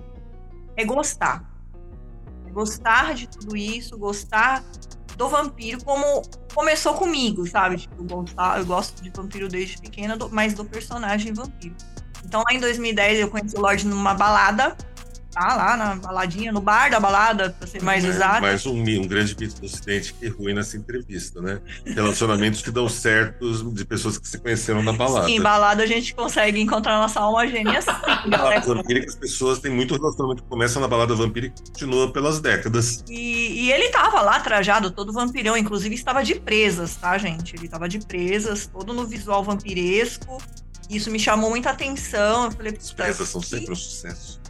[0.78, 1.57] é gostar
[2.58, 4.63] gostar de tudo isso, gostar
[5.15, 6.24] do vampiro, como
[6.56, 7.78] começou comigo, sabe?
[7.78, 11.76] Tipo, eu, gosto de vampiro desde pequena, mas do personagem vampiro.
[12.26, 14.76] Então, lá em 2010, eu conheci o Lorde numa balada
[15.38, 18.41] tá lá na baladinha, no bar da balada, pra ser mais é, exato.
[18.41, 21.62] Mais um, um grande mito do Ocidente que ruim nessa entrevista, né?
[21.86, 25.28] Relacionamentos que dão certos de pessoas que se conheceram na balada.
[25.28, 27.80] Sim, balada a gente consegue encontrar nossa alma gêmea
[28.28, 32.39] balada vampírica, as pessoas têm muito relacionamento que começa na balada vampírica e continua pelas
[32.39, 33.04] décadas.
[33.08, 37.56] E, e ele tava lá trajado, todo vampirão, inclusive estava de presas, tá, gente?
[37.56, 40.41] Ele tava de presas, todo no visual vampiresco.
[40.89, 42.45] Isso me chamou muita atenção.
[42.45, 44.41] Eu falei, As presas são sempre um sucesso.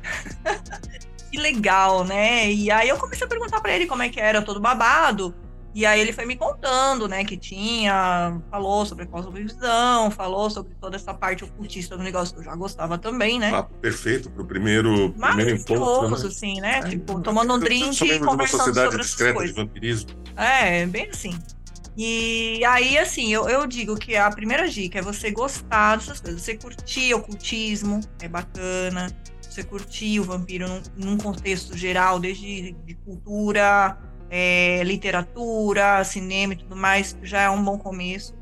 [1.31, 2.51] que legal, né?
[2.51, 5.33] E aí eu comecei a perguntar para ele como é que era todo babado.
[5.77, 10.95] E aí ele foi me contando, né, que tinha, falou sobre cosmovisão, falou sobre toda
[10.95, 13.51] essa parte ocultista do negócio que eu já gostava também, né?
[13.51, 16.09] Papo perfeito pro primeiro, primeiro encontro.
[16.09, 16.27] Né?
[16.27, 16.79] assim, né?
[16.79, 20.09] É, tipo, tomando um drink e conversando sociedade sobre discreta de vampirismo.
[20.35, 21.37] É, bem assim.
[21.97, 26.41] E aí, assim, eu, eu digo que a primeira dica é você gostar dessas coisas,
[26.43, 29.11] você curtir ocultismo, é bacana
[29.57, 33.97] você curtir o vampiro num, num contexto geral, desde de cultura,
[34.29, 38.35] é, literatura, cinema e tudo mais, já é um bom começo.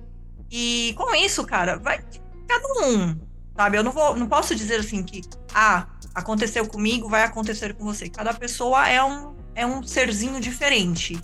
[0.52, 2.04] E com isso, cara, vai
[2.48, 3.18] cada um,
[3.56, 3.78] sabe?
[3.78, 5.22] Eu não vou, não posso dizer assim que
[5.54, 8.10] ah, aconteceu comigo, vai acontecer com você.
[8.10, 11.18] Cada pessoa é um é um serzinho diferente.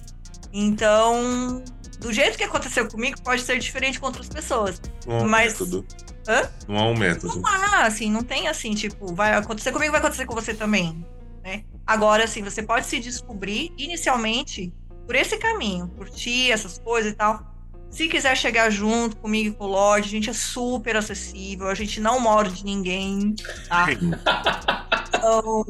[0.53, 1.61] Então,
[2.01, 4.81] do jeito que aconteceu comigo, pode ser diferente com outras pessoas.
[5.07, 5.85] Um mas método.
[6.27, 6.49] Hã?
[6.67, 7.39] Não há um método.
[7.39, 11.05] Não há, assim, não tem assim, tipo, vai acontecer comigo, vai acontecer com você também.
[11.43, 11.63] né?
[11.85, 14.73] Agora, assim, você pode se descobrir inicialmente
[15.05, 17.51] por esse caminho, curtir essas coisas e tal.
[17.91, 21.75] Se quiser chegar junto comigo e com o Lorde, a gente é super acessível, a
[21.75, 23.35] gente não morde ninguém,
[23.67, 23.87] tá?
[25.21, 25.63] Então,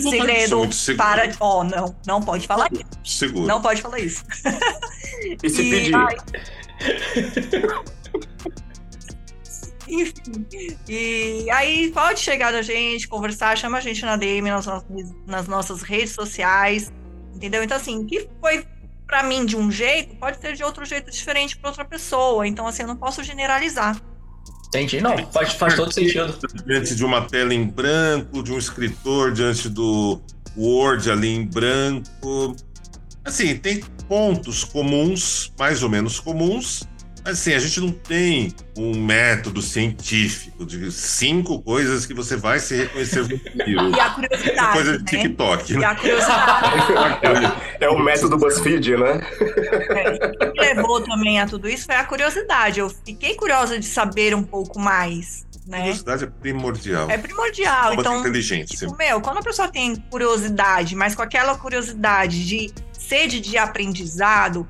[0.00, 1.30] segredo para.
[1.40, 3.18] Ó, oh, não, não pode falar isso.
[3.18, 3.46] Seguro.
[3.46, 4.24] Não pode falar isso.
[5.42, 5.94] E se e, pedir?
[5.94, 6.16] Ai...
[9.88, 10.46] Enfim.
[10.88, 14.66] E aí pode chegar na gente, conversar, chama a gente na DM, nas,
[15.26, 16.92] nas nossas redes sociais.
[17.34, 17.62] Entendeu?
[17.62, 18.64] Então, assim, o que foi
[19.06, 22.46] para mim de um jeito, pode ser de outro jeito diferente para outra pessoa.
[22.46, 24.00] Então, assim, eu não posso generalizar.
[24.68, 25.00] Entendi.
[25.00, 26.38] Não, faz, faz todo sentido.
[26.64, 30.22] Diante de uma tela em branco, de um escritor diante do
[30.56, 32.54] Word ali em branco.
[33.24, 36.88] Assim, tem pontos comuns, mais ou menos comuns,
[37.24, 42.76] Assim, a gente não tem um método científico de cinco coisas que você vai se
[42.76, 43.90] reconhecer vampiro.
[43.94, 44.58] E a curiosidade.
[44.58, 45.22] É coisa de né?
[45.22, 45.74] TikTok.
[45.74, 45.80] Né?
[45.80, 47.52] E a curiosidade.
[47.80, 49.20] é, o método BuzzFeed, né?
[49.90, 52.80] É, o que levou também a tudo isso foi a curiosidade.
[52.80, 55.46] Eu fiquei curiosa de saber um pouco mais.
[55.66, 55.76] Né?
[55.76, 57.10] A curiosidade é primordial.
[57.10, 57.90] É primordial.
[57.90, 58.78] Como então, inteligência.
[58.78, 62.72] Tipo, meu, quando a pessoa tem curiosidade, mas com aquela curiosidade de
[63.10, 64.64] sede de aprendizado,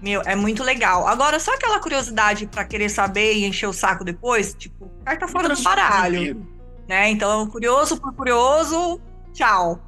[0.00, 1.06] meu, é muito legal.
[1.06, 5.46] Agora, só aquela curiosidade para querer saber e encher o saco depois, tipo, carta fora
[5.54, 6.46] do baralho.
[6.88, 7.10] Né?
[7.10, 8.98] Então, curioso por curioso,
[9.34, 9.78] tchau.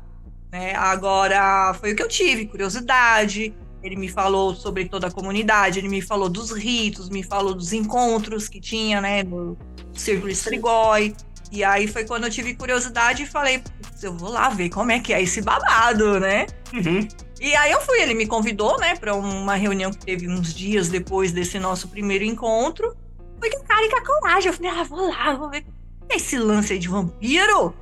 [0.52, 0.74] Né?
[0.74, 3.54] Agora, foi o que eu tive, curiosidade.
[3.82, 7.72] Ele me falou sobre toda a comunidade, ele me falou dos ritos, me falou dos
[7.72, 9.56] encontros que tinha, né, no
[9.94, 11.14] Círculo Estrigói.
[11.50, 13.62] E aí foi quando eu tive curiosidade e falei,
[14.02, 16.46] eu vou lá ver como é que é esse babado, né?
[16.72, 17.06] Uhum.
[17.44, 20.88] E aí eu fui, ele me convidou, né, para uma reunião que teve uns dias
[20.88, 22.96] depois desse nosso primeiro encontro.
[23.38, 24.48] Foi que cara e com a coragem.
[24.48, 25.62] Eu falei, ah, vou lá, vou ver
[26.08, 27.74] esse lance aí de vampiro.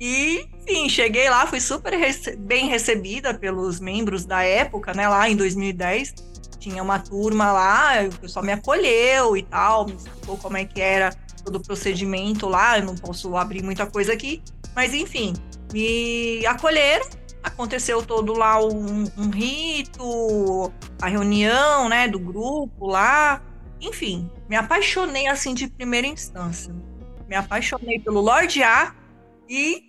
[0.00, 5.28] E, enfim, cheguei lá, fui super rece bem recebida pelos membros da época, né, lá
[5.28, 6.14] em 2010.
[6.58, 10.80] Tinha uma turma lá, o pessoal me acolheu e tal, me explicou como é que
[10.80, 12.78] era todo o procedimento lá.
[12.78, 14.42] Eu não posso abrir muita coisa aqui,
[14.74, 15.34] mas enfim,
[15.70, 23.42] me acolheram aconteceu todo lá um, um, rito, a reunião, né, do grupo lá.
[23.80, 26.72] Enfim, me apaixonei assim de primeira instância.
[27.28, 28.94] Me apaixonei pelo Lorde A
[29.48, 29.82] e,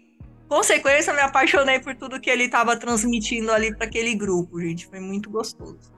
[0.48, 4.88] consequência, me apaixonei por tudo que ele estava transmitindo ali para aquele grupo, gente.
[4.88, 5.94] Foi muito gostoso.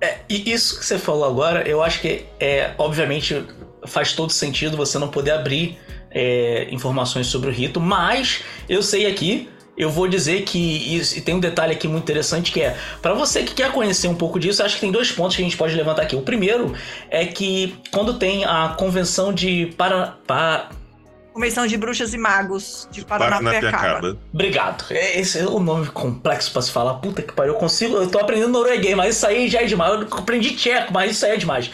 [0.00, 3.44] É, e isso que você falou agora, eu acho que é, obviamente,
[3.86, 5.78] faz todo sentido você não poder abrir
[6.10, 11.36] é, informações sobre o rito, mas eu sei aqui eu vou dizer que e tem
[11.36, 14.62] um detalhe aqui muito interessante que é, para você que quer conhecer um pouco disso,
[14.62, 16.16] acho que tem dois pontos que a gente pode levantar aqui.
[16.16, 16.74] O primeiro
[17.08, 20.70] é que quando tem a convenção de para, para
[21.38, 24.18] Convenção de Bruxas e Magos de Paranapiacaba.
[24.34, 24.86] Obrigado.
[24.90, 26.94] É, esse é o nome complexo para se falar.
[26.94, 27.54] Puta que pariu.
[27.54, 27.96] Eu consigo.
[27.96, 29.92] Eu tô aprendendo norueguês, mas isso aí já é demais.
[29.92, 31.70] Eu aprendi tcheco, mas isso aí é demais.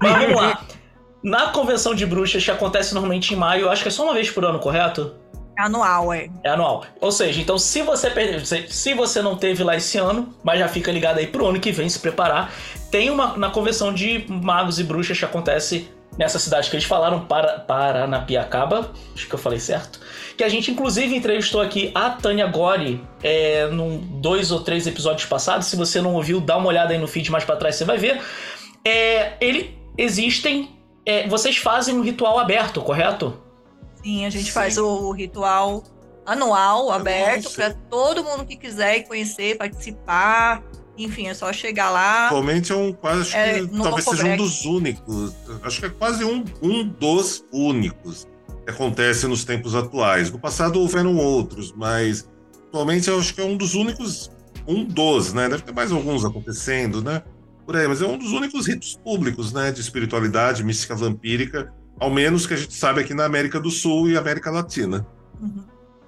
[0.00, 0.60] Mas vamos lá.
[1.22, 4.30] Na convenção de bruxas, que acontece normalmente em maio, acho que é só uma vez
[4.30, 5.14] por ano, correto?
[5.56, 6.28] É anual, é.
[6.42, 6.84] É anual.
[7.00, 10.68] Ou seja, então se você perder, se você não teve lá esse ano, mas já
[10.68, 12.52] fica ligado aí pro ano que vem se preparar,
[12.90, 15.88] tem uma na convenção de magos e bruxas que acontece
[16.18, 20.00] nessa cidade que eles falaram, para, Paranapiacaba, acho que eu falei certo,
[20.36, 25.26] que a gente inclusive entrevistou aqui a Tânia Gori é, num dois ou três episódios
[25.26, 27.84] passados, se você não ouviu, dá uma olhada aí no feed mais para trás, você
[27.84, 28.20] vai ver.
[28.86, 30.70] É, ele existem,
[31.04, 33.43] é, vocês fazem um ritual aberto, correto?
[34.04, 34.50] Sim, a gente Sim.
[34.50, 35.82] faz o ritual
[36.26, 40.62] anual, aberto, para todo mundo que quiser conhecer, participar.
[40.96, 42.26] Enfim, é só chegar lá.
[42.26, 45.34] Atualmente é um quase, é, que talvez seja um dos únicos.
[45.62, 48.28] Acho que é quase um, um dos únicos
[48.64, 50.30] que acontece nos tempos atuais.
[50.30, 52.28] No passado houveram outros, mas
[52.68, 54.30] atualmente eu acho que é um dos únicos,
[54.68, 55.48] um dos, né?
[55.48, 57.22] Deve ter mais alguns acontecendo, né?
[57.66, 59.72] Por aí, mas é um dos únicos ritos públicos, né?
[59.72, 64.10] De espiritualidade, mística vampírica ao menos que a gente sabe aqui na América do Sul
[64.10, 65.06] e América Latina.
[65.40, 65.64] Uhum.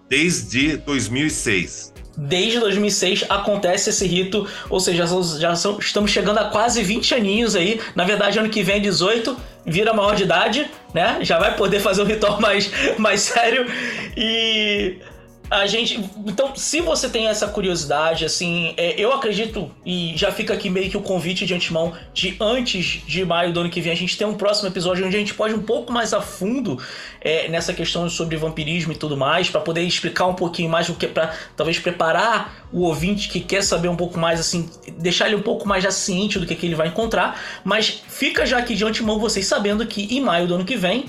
[0.08, 1.94] Desde 2006.
[2.16, 5.06] Desde 2006 acontece esse rito, ou seja,
[5.38, 7.78] já, são, estamos chegando a quase 20 aninhos aí.
[7.94, 11.18] Na verdade, ano que vem, 18, vira maior de idade, né?
[11.20, 13.66] Já vai poder fazer um ritual mais, mais sério.
[14.16, 14.96] E
[15.50, 16.00] a gente.
[16.26, 20.90] Então, se você tem essa curiosidade, assim, é, eu acredito, e já fica aqui meio
[20.90, 24.16] que o convite de antemão, de antes de maio do ano que vem, a gente
[24.16, 26.80] tem um próximo episódio onde a gente pode um pouco mais a fundo
[27.20, 30.94] é, nessa questão sobre vampirismo e tudo mais, para poder explicar um pouquinho mais o
[30.94, 34.68] que, para talvez preparar o ouvinte que quer saber um pouco mais, assim,
[34.98, 37.40] deixar ele um pouco mais já ciente do que, que ele vai encontrar.
[37.64, 41.06] Mas fica já aqui de antemão vocês sabendo que em maio do ano que vem,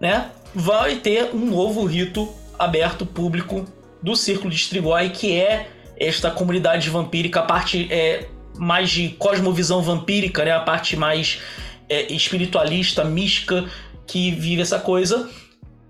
[0.00, 3.64] né, vai ter um novo rito aberto, público,
[4.02, 8.26] do Círculo de Strigoi, que é esta comunidade vampírica, a parte é,
[8.56, 10.52] mais de cosmovisão vampírica, né?
[10.52, 11.40] A parte mais
[11.88, 13.64] é, espiritualista, mística,
[14.06, 15.28] que vive essa coisa.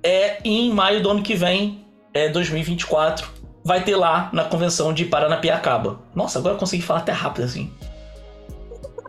[0.03, 3.27] É em maio do ano que vem, é 2024,
[3.65, 6.01] vai ter lá na convenção de Paranapiacaba.
[6.15, 7.73] Nossa, agora eu consegui falar até rápido assim.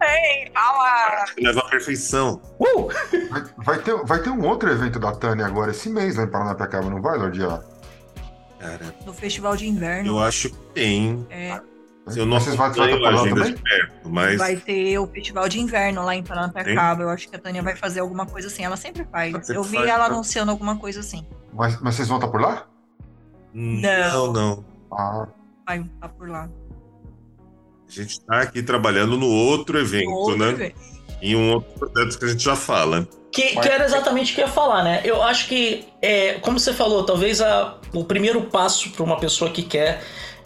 [0.05, 1.25] Bem, fala!
[1.41, 2.41] Leva a perfeição.
[2.59, 2.87] Uh!
[3.29, 6.27] Vai, vai, ter, vai ter um outro evento da Tânia agora esse mês lá em
[6.27, 7.61] Paranapiacaba, não vai, Lordia?
[8.59, 10.11] Cara, No festival de inverno.
[10.11, 11.25] eu acho que tem.
[11.29, 11.59] É,
[12.15, 13.53] Eu não Vocês vão acompanho a por lá agenda também?
[13.55, 17.03] de perto, mas vai ter o festival de inverno lá em Paranapiacaba.
[17.03, 18.63] Eu acho que a Tânia vai fazer alguma coisa assim.
[18.63, 19.31] Ela sempre faz.
[19.33, 20.13] Sempre Eu vi faz, ela né?
[20.13, 21.25] anunciando alguma coisa assim.
[21.53, 22.65] Mas, mas vocês vão estar por lá?
[23.53, 24.65] não, não.
[24.91, 25.27] Ah,
[25.65, 26.47] Vai estar por lá.
[27.87, 30.49] A gente tá aqui trabalhando no outro evento, Outro né?
[30.49, 30.75] evento.
[31.21, 33.07] Em um outro projeto que a gente já fala.
[33.31, 35.01] Que, que era exatamente o que eu ia falar, né?
[35.03, 39.51] Eu acho que, é, como você falou, talvez a, o primeiro passo para uma pessoa
[39.51, 40.01] que quer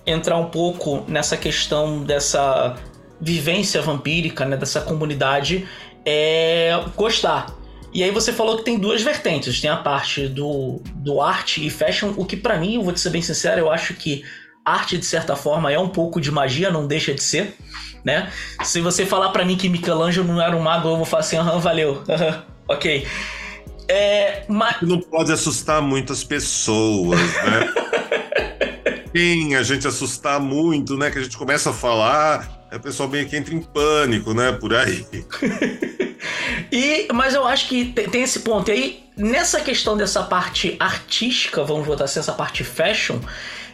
[0.05, 2.75] entrar um pouco nessa questão dessa
[3.21, 4.57] vivência vampírica, né?
[4.57, 5.67] Dessa comunidade,
[6.05, 7.55] é gostar.
[7.93, 9.59] E aí você falou que tem duas vertentes.
[9.59, 12.99] Tem a parte do, do arte e fashion, o que pra mim, eu vou te
[12.99, 14.23] ser bem sincero, eu acho que
[14.71, 17.55] arte, de certa forma, é um pouco de magia, não deixa de ser,
[18.03, 18.31] né?
[18.63, 21.37] Se você falar pra mim que Michelangelo não era um mago, eu vou falar assim,
[21.37, 23.07] aham, valeu, aham, ok.
[23.87, 27.73] É, mas, Não pode assustar muitas pessoas, né?
[29.13, 31.09] Quem a gente assustar muito, né?
[31.09, 34.51] Que a gente começa a falar, aí o pessoal meio que entra em pânico, né?
[34.51, 35.05] Por aí.
[36.71, 38.69] E, mas eu acho que te- tem esse ponto.
[38.69, 43.19] E aí, nessa questão dessa parte artística, vamos botar assim, essa parte fashion,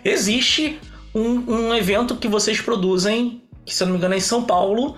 [0.05, 0.79] existe
[1.13, 4.43] um, um evento que vocês produzem, que se eu não me engano é em São
[4.43, 4.95] Paulo,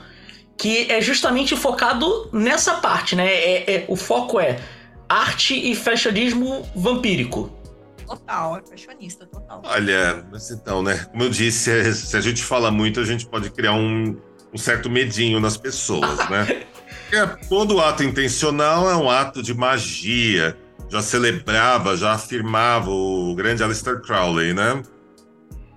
[0.57, 3.27] que é justamente focado nessa parte, né?
[3.27, 4.59] É, é- o foco é
[5.07, 7.55] arte e fashionismo vampírico.
[8.05, 9.61] Total, é fashionista, total.
[9.63, 11.05] Olha, mas então, né?
[11.11, 14.17] Como eu disse, é, se a gente fala muito, a gente pode criar um,
[14.53, 16.65] um certo medinho nas pessoas, né?
[17.09, 20.57] Porque todo ato intencional é um ato de magia.
[20.89, 24.81] Já celebrava, já afirmava o grande Aleister Crowley, né?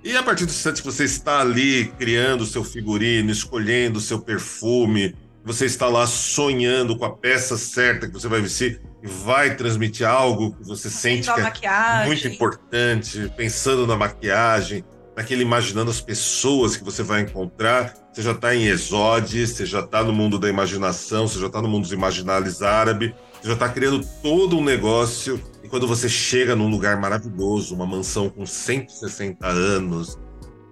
[0.02, 4.02] E a partir do instante que você está ali criando o seu figurino, escolhendo o
[4.02, 9.06] seu perfume, você está lá sonhando com a peça certa que você vai vestir e
[9.06, 14.84] vai transmitir algo que você sente que é muito importante, pensando na maquiagem,
[15.16, 17.94] naquele imaginando as pessoas que você vai encontrar.
[18.12, 21.60] Você já está em Exode, você já está no mundo da imaginação, você já está
[21.62, 25.40] no mundo dos imaginários árabe, você já está criando todo um negócio.
[25.70, 30.18] Quando você chega num lugar maravilhoso, uma mansão com 160 anos,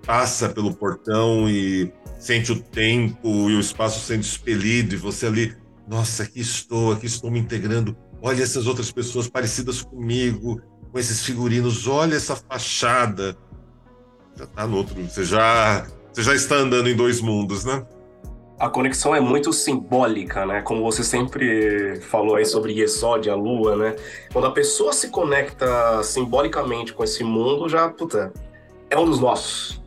[0.04, 5.56] passa pelo portão e sente o tempo e o espaço sendo expelido, e você ali,
[5.86, 7.96] nossa, aqui estou, aqui estou me integrando.
[8.20, 13.36] Olha essas outras pessoas parecidas comigo, com esses figurinos, olha essa fachada.
[14.36, 17.86] Já tá no outro, você já, você já está andando em dois mundos, né?
[18.58, 20.62] A conexão é muito simbólica, né?
[20.62, 23.96] Como você sempre falou aí sobre Yesod, a lua, né?
[24.32, 28.32] Quando a pessoa se conecta simbolicamente com esse mundo, já, puta,
[28.90, 29.80] é um dos nossos.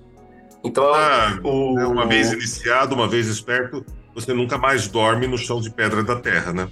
[0.63, 1.77] Então, Ah, o...
[1.79, 3.83] é uma vez iniciado, uma vez esperto,
[4.15, 6.69] você nunca mais dorme no chão de pedra da terra, né?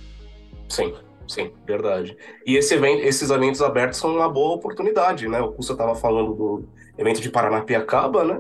[0.70, 0.94] Sim,
[1.28, 2.16] sim, verdade.
[2.46, 5.42] E esse evento, esses eventos abertos são uma boa oportunidade, né?
[5.42, 6.64] O Custa estava falando do
[6.98, 8.40] evento de Paranapiacaba, né?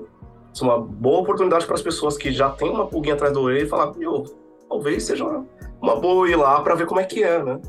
[0.53, 3.65] São uma boa oportunidade para as pessoas que já têm uma pulguinha atrás do orelho
[3.65, 4.23] e falar, meu,
[4.67, 5.45] talvez seja uma,
[5.81, 7.59] uma boa ir lá para ver como é que é, né?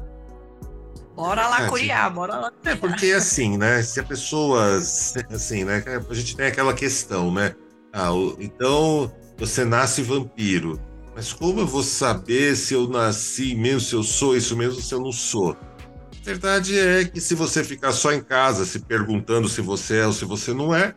[1.15, 2.53] Bora lá É, curiar, bora lá.
[2.65, 3.83] É, porque assim, né?
[3.83, 4.79] Se a pessoa.
[5.31, 5.85] Assim, né?
[6.09, 7.55] A gente tem aquela questão, né?
[7.93, 10.81] Ah, então você nasce vampiro.
[11.15, 14.95] Mas como eu vou saber se eu nasci mesmo, se eu sou isso mesmo, se
[14.95, 15.53] eu não sou?
[15.53, 20.07] A verdade é que se você ficar só em casa se perguntando se você é
[20.07, 20.95] ou se você não é,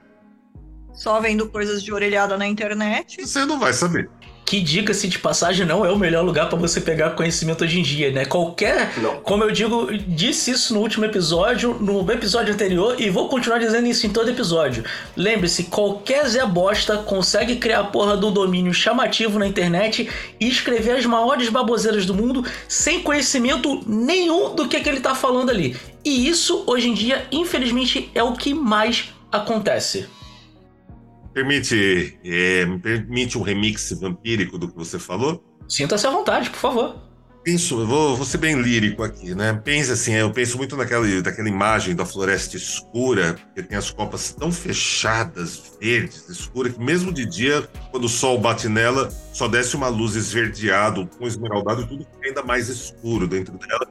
[0.93, 3.25] Só vendo coisas de orelhada na internet.
[3.25, 4.09] você não vai saber.
[4.45, 7.81] Que diga-se de passagem, não é o melhor lugar para você pegar conhecimento hoje em
[7.81, 8.25] dia, né?
[8.25, 9.15] Qualquer Não.
[9.21, 13.87] Como eu digo, disse isso no último episódio, no episódio anterior, e vou continuar dizendo
[13.87, 14.83] isso em todo episódio.
[15.15, 20.97] Lembre-se, qualquer Zé Bosta consegue criar a porra do domínio chamativo na internet e escrever
[20.97, 25.75] as maiores baboseiras do mundo sem conhecimento nenhum do que, que ele tá falando ali.
[26.03, 30.05] E isso, hoje em dia, infelizmente, é o que mais acontece.
[31.33, 35.43] Permite, é, permite um remix vampírico do que você falou?
[35.67, 37.13] Sinta-se à vontade, por favor.
[37.43, 39.51] Penso, eu vou, vou ser bem lírico aqui, né?
[39.51, 44.31] Pensa assim, eu penso muito naquela, daquela imagem da floresta escura, que tem as copas
[44.31, 49.75] tão fechadas, verdes, escuras, que mesmo de dia, quando o sol bate nela, só desce
[49.75, 53.87] uma luz esverdeada, com esmeraldado, e tudo fica ainda mais escuro dentro dela.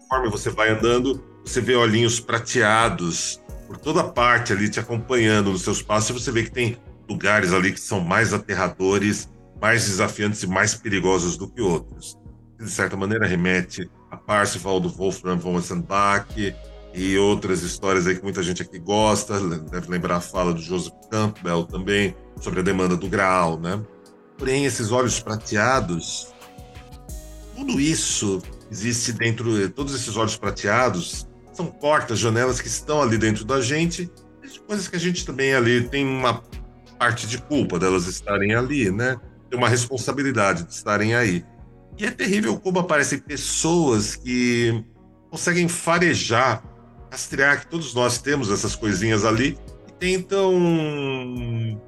[0.00, 5.62] Conforme você vai andando, você vê olhinhos prateados por toda parte ali te acompanhando nos
[5.62, 6.76] seus passos, você vê que tem
[7.08, 9.28] lugares ali que são mais aterradores,
[9.60, 12.18] mais desafiantes e mais perigosos do que outros.
[12.58, 16.54] De certa maneira, remete a Parsifal do Wolfram von Essenbach
[16.94, 19.38] e outras histórias aí que muita gente aqui gosta,
[19.70, 23.82] deve lembrar a fala do Joseph Campbell também, sobre a demanda do Graal, né?
[24.38, 26.28] Porém, esses olhos prateados,
[27.54, 33.44] tudo isso existe dentro, todos esses olhos prateados são portas, janelas que estão ali dentro
[33.44, 34.10] da gente,
[34.66, 36.42] coisas que a gente também ali tem uma
[36.98, 39.16] parte de culpa delas estarem ali, né?
[39.48, 41.44] Tem uma responsabilidade de estarem aí.
[41.98, 44.84] E é terrível como aparecem pessoas que
[45.30, 46.62] conseguem farejar,
[47.10, 51.80] rastrear que todos nós temos essas coisinhas ali e tentam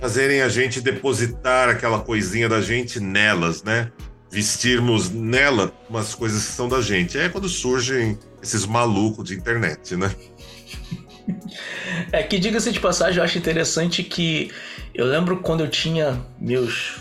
[0.00, 3.92] fazerem a gente depositar aquela coisinha da gente nelas, né?
[4.30, 7.18] Vestirmos nela umas coisas que são da gente.
[7.18, 10.14] É quando surgem esses malucos de internet, né?
[12.12, 14.50] É que, diga-se de passagem, eu acho interessante que
[14.94, 16.98] eu lembro quando eu tinha meus,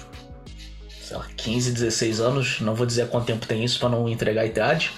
[1.01, 4.41] sei lá, 15, 16 anos, não vou dizer quanto tempo tem isso para não entregar
[4.41, 4.91] a idade,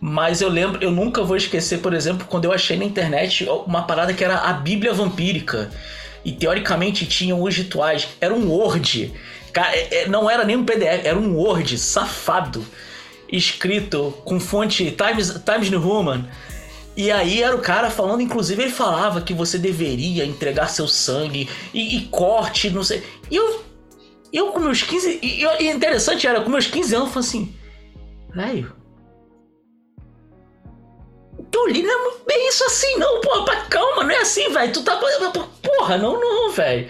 [0.00, 3.84] mas eu lembro, eu nunca vou esquecer, por exemplo, quando eu achei na internet uma
[3.84, 5.70] parada que era a Bíblia Vampírica.
[6.24, 8.08] E teoricamente tinham os rituais.
[8.20, 9.12] Era um Word.
[9.54, 12.64] É, é, não era nem um PDF, era um Word safado.
[13.30, 16.26] Escrito com fonte Times, Times New Roman
[16.96, 21.48] e aí era o cara falando, inclusive ele falava que você deveria entregar seu sangue
[21.72, 23.02] e, e corte, não sei.
[23.30, 23.64] E eu,
[24.32, 25.18] eu com meus 15.
[25.20, 27.54] E, e interessante era, com meus 15 anos, eu falei assim,
[28.32, 28.76] velho.
[31.36, 34.48] O que eu li não é bem isso assim, não, porra, calma, não é assim,
[34.50, 34.72] velho.
[34.72, 34.96] Tu tá.
[34.96, 36.88] Porra, não, não, velho.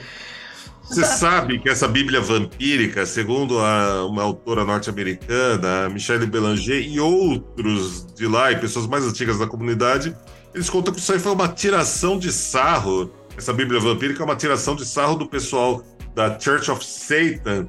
[0.85, 8.07] Você sabe que essa Bíblia vampírica, segundo a, uma autora norte-americana, Michelle Belanger, e outros
[8.14, 10.14] de lá, e pessoas mais antigas da comunidade,
[10.55, 13.11] eles contam que isso aí foi uma tiração de sarro.
[13.37, 15.82] Essa Bíblia vampírica é uma tiração de sarro do pessoal
[16.14, 17.66] da Church of Satan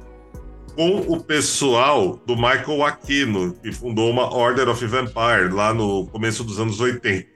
[0.76, 6.44] com o pessoal do Michael Aquino, que fundou uma Order of Vampire lá no começo
[6.44, 7.35] dos anos 80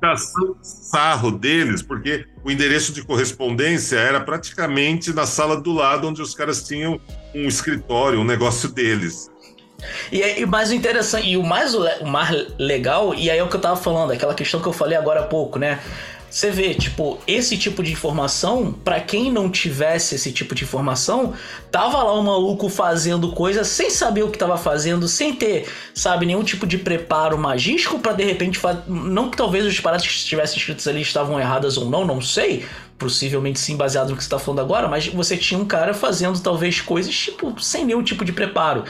[0.00, 6.22] tiração sarro deles, porque o endereço de correspondência era praticamente na sala do lado onde
[6.22, 6.98] os caras tinham
[7.34, 9.30] um escritório, um negócio deles.
[10.10, 13.56] E, e mais interessante, e o mais, o mais legal, e aí é o que
[13.56, 15.80] eu tava falando, aquela questão que eu falei agora há pouco, né?
[16.30, 21.34] Você vê, tipo, esse tipo de informação, para quem não tivesse esse tipo de informação,
[21.72, 26.26] tava lá um maluco fazendo coisa sem saber o que tava fazendo, sem ter, sabe,
[26.26, 28.60] nenhum tipo de preparo magístico para de repente.
[28.86, 32.64] Não que talvez os paradas que estivessem escritos ali estavam erradas ou não, não sei.
[32.96, 36.38] Possivelmente sim, baseado no que você tá falando agora, mas você tinha um cara fazendo
[36.38, 38.84] talvez coisas, tipo, sem nenhum tipo de preparo.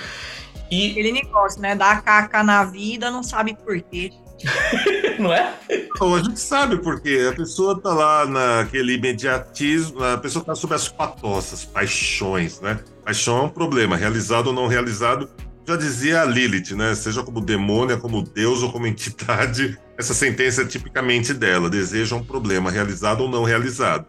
[0.70, 0.91] E...
[0.91, 1.74] Aquele negócio, né?
[1.74, 4.12] Dar caca na vida, não sabe por quê.
[5.18, 5.55] não é?
[5.99, 10.74] Bom, a gente sabe porque a pessoa tá lá naquele imediatismo, a pessoa tá sob
[10.74, 12.80] as patossas, paixões, né?
[13.05, 15.28] Paixão é um problema, realizado ou não realizado.
[15.66, 16.95] Já dizia a Lilith, né?
[16.95, 21.68] Seja como demônia, como Deus ou como entidade, essa sentença é tipicamente dela.
[21.68, 24.07] Deseja um problema, realizado ou não realizado.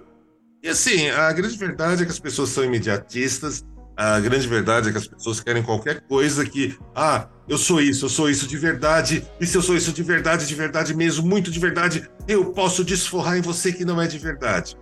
[0.64, 3.66] E assim, a grande verdade é que as pessoas são imediatistas
[4.02, 8.06] a grande verdade é que as pessoas querem qualquer coisa que, ah, eu sou isso,
[8.06, 11.28] eu sou isso de verdade, e se eu sou isso de verdade, de verdade mesmo,
[11.28, 14.76] muito de verdade, eu posso desforrar em você que não é de verdade.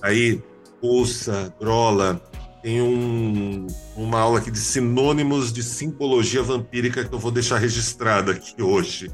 [0.00, 0.42] Aí,
[0.80, 2.18] ouça, Grola,
[2.62, 8.32] tem um, uma aula aqui de sinônimos de simbologia vampírica que eu vou deixar registrada
[8.32, 9.10] aqui hoje.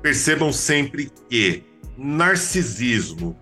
[0.00, 1.64] Percebam sempre que
[1.98, 3.36] narcisismo,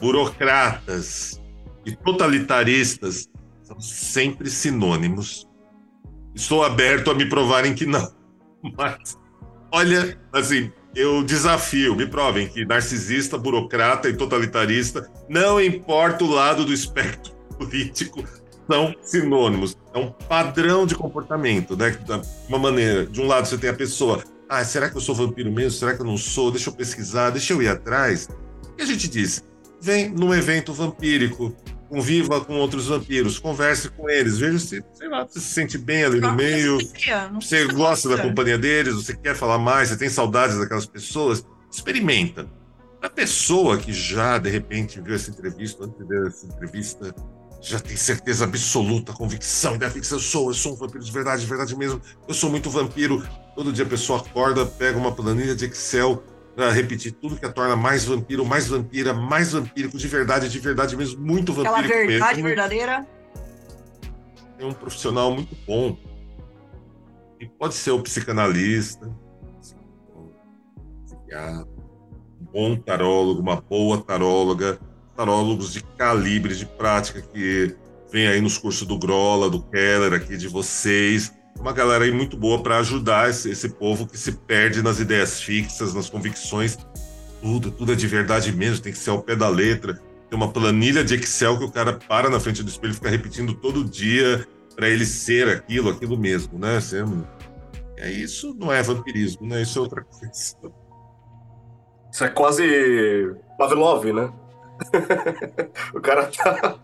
[0.00, 1.40] burocratas
[1.84, 3.28] e totalitaristas
[3.66, 5.48] são sempre sinônimos.
[6.34, 8.08] Estou aberto a me provarem que não.
[8.76, 9.18] Mas,
[9.72, 16.64] olha, assim, eu desafio, me provem que narcisista, burocrata e totalitarista, não importa o lado
[16.64, 18.22] do espectro político,
[18.70, 19.76] são sinônimos.
[19.92, 21.90] É um padrão de comportamento, né?
[21.90, 22.12] De
[22.48, 25.50] uma maneira, de um lado você tem a pessoa, ah, será que eu sou vampiro
[25.50, 25.72] mesmo?
[25.72, 26.52] Será que eu não sou?
[26.52, 28.28] Deixa eu pesquisar, deixa eu ir atrás.
[28.78, 29.42] E a gente diz,
[29.80, 31.54] vem num evento vampírico,
[31.88, 36.04] conviva com outros vampiros, converse com eles, veja se, sei lá, você se sente bem
[36.04, 36.78] ali no meio,
[37.34, 42.48] você gosta da companhia deles, você quer falar mais, você tem saudades daquelas pessoas, experimenta.
[43.02, 47.14] A pessoa que já, de repente, viu essa entrevista, antes de ver essa entrevista,
[47.60, 51.48] já tem certeza absoluta, convicção, fixa, eu sou, eu sou um vampiro de verdade, de
[51.48, 53.26] verdade mesmo, eu sou muito vampiro.
[53.54, 56.22] Todo dia a pessoa acorda, pega uma planilha de Excel,
[56.56, 60.58] para repetir tudo que a torna mais vampiro, mais vampira, mais vampírico, de verdade, de
[60.58, 62.48] verdade mesmo, muito vampírico Aquela verdade mesmo.
[62.48, 63.06] verdadeira.
[64.58, 65.98] É um profissional muito bom.
[67.38, 69.14] E pode ser o psicanalista,
[71.04, 71.68] psiquiatra,
[72.50, 74.80] bom tarólogo, uma boa taróloga,
[75.14, 77.76] tarólogos de calibre, de prática que
[78.10, 81.35] vem aí nos cursos do Grola, do Keller, aqui de vocês.
[81.58, 85.40] Uma galera aí muito boa para ajudar esse, esse povo que se perde nas ideias
[85.40, 86.78] fixas, nas convicções.
[87.40, 89.94] Tudo, tudo é de verdade mesmo, tem que ser ao pé da letra.
[90.28, 93.08] Tem uma planilha de Excel que o cara para na frente do espelho e fica
[93.08, 96.78] repetindo todo dia para ele ser aquilo, aquilo mesmo, né?
[97.96, 99.62] É, isso não é vampirismo, né?
[99.62, 100.30] Isso é outra coisa.
[102.12, 104.32] Isso é quase Pavlov, né?
[105.94, 106.78] o cara tá.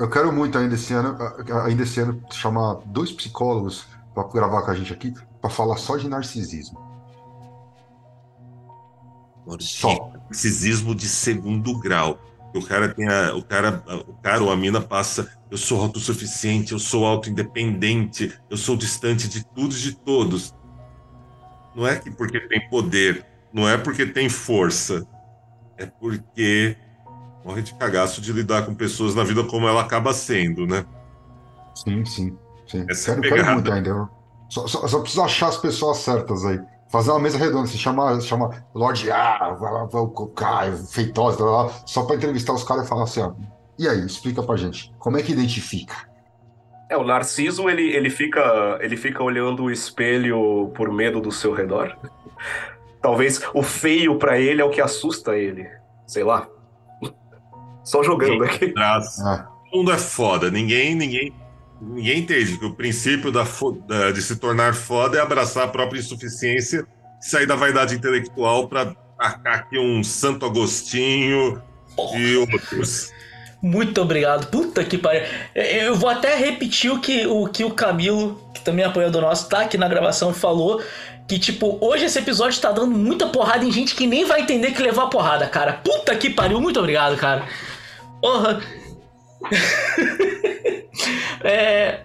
[0.00, 1.16] Eu quero muito ainda esse ano,
[1.64, 5.96] ainda esse ano chamar dois psicólogos para gravar com a gente aqui para falar só
[5.96, 6.80] de narcisismo.
[9.58, 10.12] Só.
[10.24, 12.18] Narcisismo de segundo grau.
[12.54, 16.72] O cara tem a, o cara, o cara ou a mina passa, eu sou autossuficiente,
[16.72, 20.54] eu sou autoindependente, eu sou distante de tudo e de todos.
[21.74, 25.06] Não é que porque tem poder, não é porque tem força,
[25.78, 26.76] é porque
[27.42, 30.84] morre de cagaço de lidar com pessoas na vida como ela acaba sendo, né?
[31.74, 32.38] Sim, sim.
[32.72, 32.86] Sim.
[32.88, 34.08] Essa quero, quero muito ainda.
[34.48, 36.60] Só, só, só preciso achar as pessoas certas aí
[36.92, 39.56] fazer uma mesa redonda, se chama, chama Lorde A,
[39.90, 41.42] o Caio, Feitosa,
[41.86, 43.32] só para entrevistar os caras e falar assim, ó,
[43.78, 45.94] e aí, explica pra gente, como é que identifica?
[46.90, 51.54] É, o Narciso, ele, ele, fica, ele fica olhando o espelho por medo do seu
[51.54, 51.96] redor.
[53.00, 55.66] Talvez o feio para ele é o que assusta ele.
[56.06, 56.46] Sei lá.
[57.82, 58.74] Só jogando aqui.
[58.76, 59.48] Ah.
[59.72, 60.50] O mundo é foda.
[60.50, 61.34] Ninguém, ninguém,
[61.82, 63.44] ninguém entende que o princípio da,
[63.86, 66.86] da, de se tornar foda é abraçar a própria insuficiência,
[67.20, 71.60] sair da vaidade intelectual para tacar aqui um Santo Agostinho
[71.96, 72.18] Porra.
[72.18, 73.10] e outros.
[73.62, 74.48] Muito obrigado.
[74.48, 75.22] Puta que pariu.
[75.54, 79.48] Eu vou até repetir o que o, que o Camilo, que também é apoiador nosso,
[79.48, 80.82] tá aqui na gravação, falou.
[81.28, 84.72] Que, tipo, hoje esse episódio tá dando muita porrada em gente que nem vai entender
[84.72, 85.74] que levou a porrada, cara.
[85.74, 86.60] Puta que pariu.
[86.60, 87.46] Muito obrigado, cara.
[88.20, 88.60] Porra.
[91.44, 92.00] é.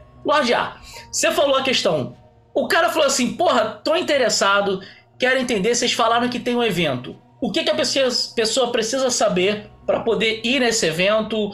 [0.55, 0.77] A,
[1.11, 2.17] você falou a questão.
[2.53, 4.81] O cara falou assim: porra, tô interessado,
[5.17, 5.73] quero entender.
[5.73, 7.15] Vocês falaram que tem um evento.
[7.39, 11.51] O que, que a pessoa precisa saber para poder ir nesse evento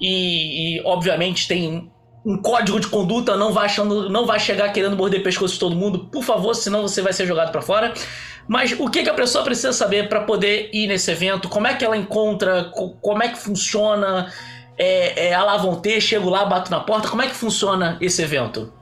[0.00, 1.90] e, e, obviamente tem
[2.24, 5.76] um código de conduta, não vai achando, não vai chegar querendo morder pescoço de todo
[5.76, 7.92] mundo, por favor, senão você vai ser jogado para fora.
[8.48, 11.48] Mas o que, que a pessoa precisa saber para poder ir nesse evento?
[11.48, 12.70] Como é que ela encontra?
[13.00, 14.32] Como é que funciona?
[14.76, 17.08] É, é, ter, chego lá, bato na porta.
[17.08, 18.72] Como é que funciona esse evento?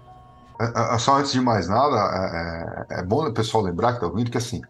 [0.61, 1.97] É, é, só antes de mais nada,
[2.89, 4.63] é, é, é bom o pessoal lembrar que tá ouvindo que assim,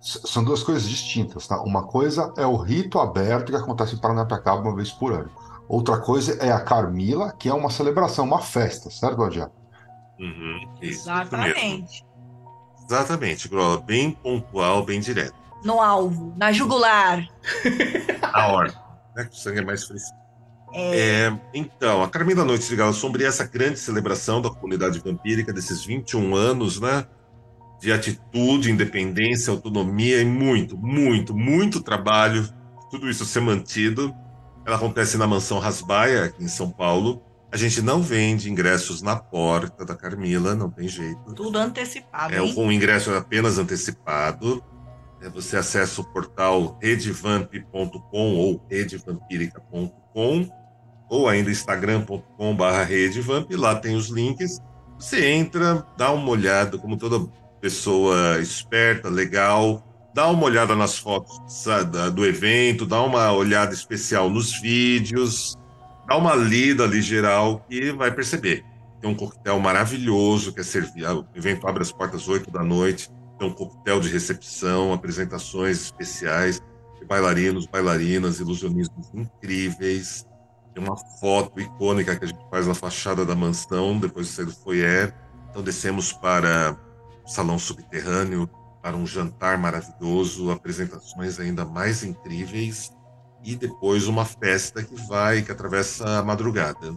[0.00, 1.60] são duas coisas distintas, tá?
[1.62, 5.30] Uma coisa é o rito aberto que acontece em Paranapiacaba uma vez por ano.
[5.68, 9.50] Outra coisa é a Carmila, que é uma celebração, uma festa, certo, Adiá?
[10.18, 12.04] Uhum, Exatamente.
[12.88, 13.78] Exatamente, Grola.
[13.80, 15.34] Bem pontual, bem direto.
[15.62, 17.22] No alvo, na jugular.
[18.22, 18.72] na hora.
[19.14, 19.24] Né?
[19.24, 20.16] Que o sangue é mais fresco.
[20.72, 20.98] É...
[20.98, 25.84] É, então, a Carmila Noite de Gala Sombria essa grande celebração da comunidade vampírica desses
[25.84, 27.06] 21 anos, né?
[27.80, 32.48] de atitude, independência, autonomia e muito, muito, muito trabalho,
[32.90, 34.14] tudo isso ser mantido.
[34.66, 37.22] Ela acontece na Mansão Rasbaia, aqui em São Paulo.
[37.50, 41.32] A gente não vende ingressos na porta da Carmila, não tem jeito.
[41.34, 42.34] Tudo antecipado.
[42.34, 44.62] É, o ingresso é apenas antecipado.
[45.22, 50.50] É, você acessa o portal redevamp.com ou redevampírica.com
[51.08, 53.50] ou ainda instagram.com.br redevamp.
[53.52, 54.60] Lá tem os links.
[54.98, 57.26] Você entra, dá uma olhada, como toda
[57.60, 59.84] pessoa esperta, legal,
[60.14, 61.40] dá uma olhada nas fotos
[62.14, 65.56] do evento, dá uma olhada especial nos vídeos,
[66.08, 68.64] dá uma lida ali geral e vai perceber.
[69.00, 71.20] Tem um coquetel maravilhoso que é servido.
[71.34, 73.08] O evento abre as portas às 8 da noite.
[73.38, 76.60] Tem um coquetel de recepção, apresentações especiais
[77.08, 80.26] bailarinos, bailarinas, ilusionistas incríveis.
[80.78, 84.44] Tem uma foto icônica que a gente faz na fachada da mansão, depois de sair
[84.44, 85.12] do foyer.
[85.50, 86.76] Então descemos para
[87.26, 88.48] salão subterrâneo
[88.80, 92.92] para um jantar maravilhoso, apresentações ainda mais incríveis
[93.44, 96.94] e depois uma festa que vai, que atravessa a madrugada.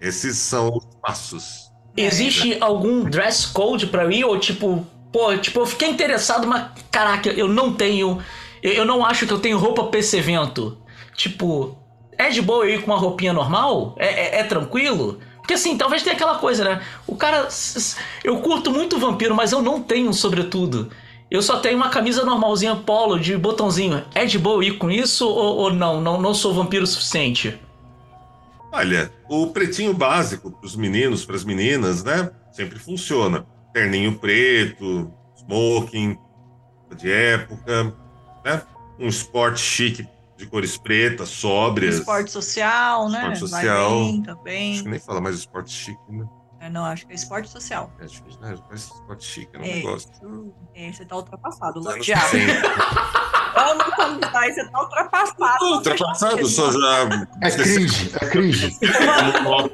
[0.00, 1.70] Esses são os passos.
[1.94, 7.28] Existe algum dress code para ir ou tipo, pô, tipo, eu fiquei interessado, mas caraca,
[7.28, 8.22] eu não tenho,
[8.62, 10.78] eu não acho que eu tenho roupa para esse evento.
[11.14, 11.76] Tipo,
[12.18, 13.94] é de boa eu ir com uma roupinha normal?
[13.98, 15.18] É, é, é tranquilo?
[15.38, 16.82] Porque assim, talvez tenha aquela coisa, né?
[17.06, 17.48] O cara.
[18.24, 20.90] Eu curto muito vampiro, mas eu não tenho um sobretudo.
[21.30, 24.04] Eu só tenho uma camisa normalzinha polo de botãozinho.
[24.14, 26.00] É de boa ir com isso ou, ou não?
[26.00, 26.20] não?
[26.20, 27.58] Não sou vampiro o suficiente?
[28.72, 32.30] Olha, o pretinho básico para os meninos, para as meninas, né?
[32.52, 33.46] Sempre funciona.
[33.72, 36.18] Terninho preto, smoking,
[36.96, 37.94] de época.
[38.44, 38.62] né?
[38.98, 41.96] Um esporte chique de cores pretas, sóbrias.
[41.96, 43.32] Esporte social, né?
[43.32, 43.90] Esporte social.
[43.90, 44.72] Vai bem, também.
[44.74, 46.26] Acho que nem fala mais esporte chique, né?
[46.60, 47.92] É, não, acho que é esporte social.
[48.00, 48.56] É difícil, né?
[48.66, 50.54] Parece esporte chique, eu não é, gosto.
[50.74, 52.12] É, você tá ultrapassado, Lorde
[53.54, 55.64] Vamos começar, você tá ultrapassado.
[55.64, 57.28] Ultrapassado, só já.
[57.42, 58.76] É cringe, é cringe.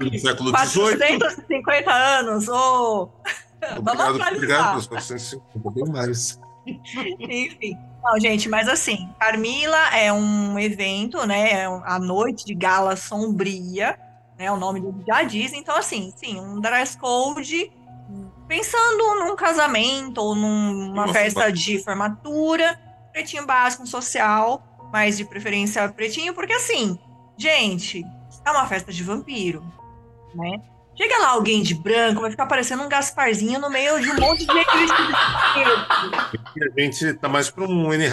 [0.01, 1.19] No século XVIII.
[1.19, 2.55] 450 anos, ô.
[2.55, 3.79] Oh.
[3.79, 6.39] Obrigado, obrigado pelos 450, bem mais.
[6.67, 7.77] Enfim.
[8.03, 11.63] Não, gente, mas assim, Carmila é um evento, né?
[11.63, 13.99] É a noite de gala sombria,
[14.39, 14.51] né?
[14.51, 15.53] O nome já diz.
[15.53, 17.71] Então, assim, sim, um dress code
[18.49, 22.79] pensando num casamento ou numa Nossa, festa de formatura,
[23.13, 26.99] pretinho básico, social, mas de preferência pretinho, porque assim,
[27.37, 28.05] gente,
[28.45, 29.65] é uma festa de vampiro,
[30.35, 30.61] né?
[30.97, 34.45] Chega lá alguém de branco, vai ficar parecendo um Gasparzinho no meio de um monte
[34.47, 35.13] de gente vestido
[36.77, 38.05] A gente tá mais para um N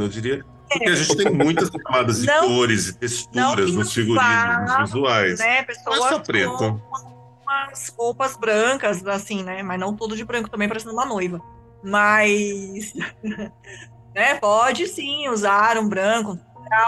[0.00, 0.44] eu diria.
[0.68, 5.38] Porque a gente tem muitas camadas de não, cores e texturas nos figurinos, nos visuais.
[5.38, 5.62] Né?
[5.64, 6.82] Pessoas não é só preto.
[7.42, 9.62] umas roupas brancas, assim, né?
[9.62, 11.42] Mas não todo de branco também, parecendo uma noiva.
[11.82, 12.94] Mas.
[14.14, 14.34] né?
[14.40, 16.38] Pode sim usar um branco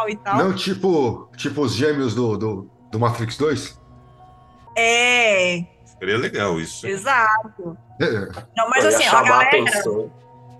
[0.08, 0.38] e tal.
[0.38, 3.83] Não, tipo, tipo os gêmeos do, do, do Matrix 2?
[4.76, 5.64] É.
[5.98, 6.86] Seria legal isso.
[6.86, 7.76] Exato.
[8.00, 8.06] É.
[8.56, 9.50] Não, mas assim, a galera.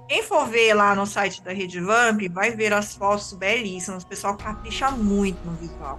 [0.09, 4.03] Quem for ver lá no site da Rede Vamp, vai ver as fotos belíssimas.
[4.03, 5.99] O pessoal capricha muito no visual.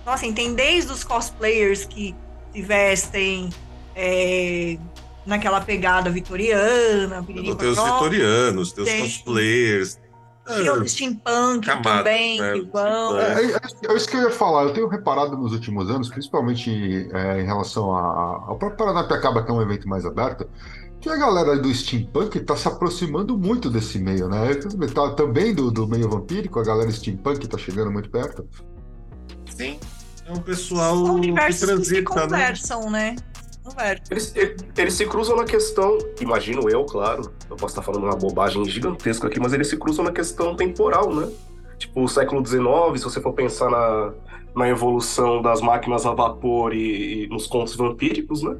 [0.00, 2.14] Então, assim, tem desde os cosplayers que
[2.52, 3.50] se vestem
[3.94, 4.78] é,
[5.26, 7.22] naquela pegada vitoriana.
[7.22, 9.98] Tem os vitorianos, tem os cosplayers,
[10.46, 12.52] tem o steampunk Camada, também, né?
[12.54, 13.18] que vão.
[13.18, 13.56] É, é,
[13.88, 14.64] é, isso que eu ia falar.
[14.64, 19.54] Eu tenho reparado nos últimos anos, principalmente é, em relação ao próprio Paranapiacaba, que é
[19.54, 20.48] um evento mais aberto,
[21.00, 24.54] que a galera do steampunk está se aproximando muito desse meio, né?
[24.94, 28.48] Tá, também do, do meio vampírico, a galera steampunk está chegando muito perto.
[29.46, 29.78] Sim,
[30.26, 32.22] é um pessoal que transita, que né?
[32.22, 33.12] conversam, né?
[33.12, 33.16] né?
[34.10, 34.34] Eles,
[34.76, 39.28] eles se cruzam na questão, imagino eu, claro, eu posso estar falando uma bobagem gigantesca
[39.28, 41.30] aqui, mas eles se cruzam na questão temporal, né?
[41.78, 42.64] Tipo, o século XIX,
[42.96, 44.12] se você for pensar na,
[44.54, 48.56] na evolução das máquinas a vapor e, e nos contos vampíricos, né?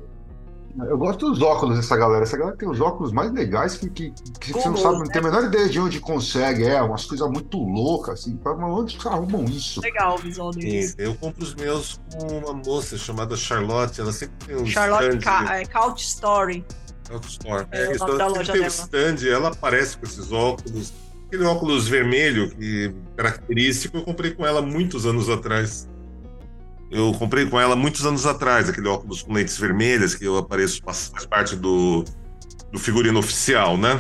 [0.79, 2.23] Eu gosto dos óculos dessa galera.
[2.23, 4.11] Essa galera tem os óculos mais legais que, que,
[4.41, 6.65] que você não sabe, não tem a menor ideia de onde consegue.
[6.65, 8.39] É, umas coisas muito loucas, assim.
[8.45, 9.81] Onde arrumam isso?
[9.83, 10.95] Legal o visual deles.
[10.97, 14.01] Eu compro os meus com uma moça chamada Charlotte.
[14.01, 16.65] Ela sempre tem um Charlotte Ca é, Couch Story.
[17.07, 17.67] Couch Story.
[17.71, 20.93] É, é, então, ela tem um stand, ela aparece com esses óculos.
[21.27, 25.89] Aquele óculos vermelho, que característico, eu comprei com ela muitos anos atrás.
[26.93, 30.83] Eu comprei com ela muitos anos atrás, aquele óculos com lentes vermelhas, que eu apareço,
[30.85, 32.05] faz parte do,
[32.71, 33.99] do figurino oficial, né?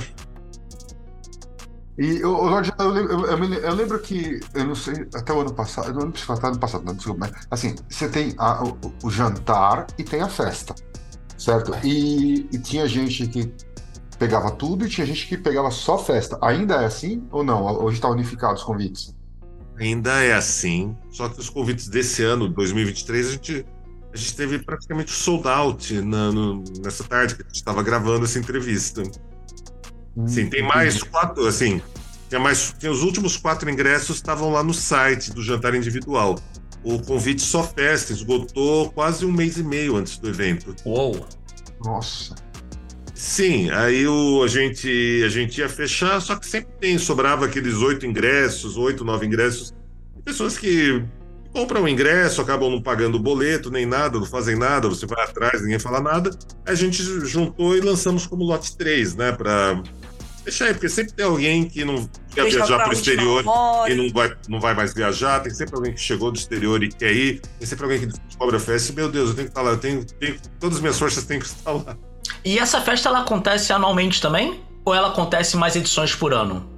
[1.98, 2.36] E, eu,
[2.78, 6.24] eu, eu, eu, lembro que, eu não sei, até o ano passado, não lembro se
[6.26, 9.86] foi até o ano passado, não, desculpa, mas assim, você tem a, o, o, jantar
[9.98, 10.74] e tem a festa,
[11.38, 11.72] certo?
[11.82, 13.54] E, e tinha gente que
[14.18, 16.38] pegava tudo e tinha gente que pegava só festa.
[16.42, 17.64] Ainda é assim ou não?
[17.82, 19.14] Hoje está unificado os convites?
[19.82, 23.66] Ainda é assim, só que os convites desse ano, 2023, a gente,
[24.12, 28.24] a gente teve praticamente sold out na, no, nessa tarde que a gente estava gravando
[28.24, 29.02] essa entrevista.
[30.16, 31.82] Hum, Sim, tem mais quatro, assim,
[32.30, 36.38] tem mais, tem os últimos quatro ingressos estavam lá no site do jantar individual.
[36.84, 40.76] O convite só festa esgotou quase um mês e meio antes do evento.
[40.86, 41.26] Uou!
[41.84, 42.36] Nossa!
[43.22, 47.76] Sim, aí o, a, gente, a gente ia fechar, só que sempre tem, sobrava aqueles
[47.76, 49.72] oito ingressos, oito, nove ingressos.
[50.24, 51.00] Pessoas que
[51.52, 55.24] compram o ingresso, acabam não pagando o boleto, nem nada, não fazem nada, você vai
[55.24, 56.36] atrás, ninguém fala nada.
[56.66, 59.30] A gente juntou e lançamos como lote 3, né?
[59.30, 59.80] Para
[60.42, 63.44] deixar aí, porque sempre tem alguém que não quer Deixa viajar para o exterior
[63.88, 66.88] e não vai, não vai mais viajar, tem sempre alguém que chegou do exterior e
[66.88, 69.52] quer ir, tem sempre alguém que descobre a festa e, meu Deus, eu tenho que
[69.52, 71.96] estar lá, eu tenho, tenho todas as minhas forças têm que estar lá.
[72.44, 74.60] E essa festa ela acontece anualmente também?
[74.84, 76.68] Ou ela acontece mais edições por ano?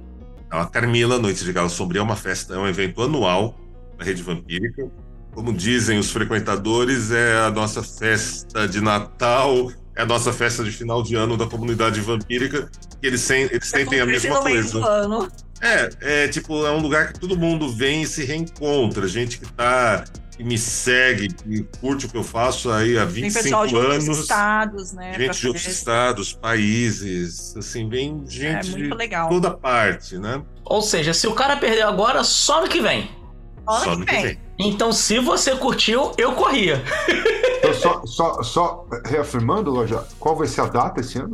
[0.49, 3.55] A Carmila Noite de Gala Sombria é uma festa, é um evento anual
[3.97, 4.89] da Rede Vampírica.
[5.33, 10.71] Como dizem os frequentadores, é a nossa festa de Natal, é a nossa festa de
[10.71, 12.69] final de ano da comunidade vampírica,
[13.01, 14.79] que eles, sem, eles sentem a mesma coisa.
[15.61, 19.07] É, é tipo, é um lugar que todo mundo vem e se reencontra.
[19.07, 20.03] Gente que tá
[20.35, 23.75] que me segue, que curte o que eu faço aí há 25 Tem pessoal de
[23.75, 24.07] anos.
[24.07, 25.13] Outros estados, né?
[25.17, 28.89] Gente de outros estados, países, assim, vem gente é, de
[29.29, 30.43] toda parte, né?
[30.65, 33.09] Ou seja, se o cara perdeu agora, só no que vem.
[33.65, 34.39] Só no que vem.
[34.59, 36.83] Então, se você curtiu, eu corria.
[37.59, 41.31] Então, só, só, só reafirmando, Loja, qual vai ser a data esse ano?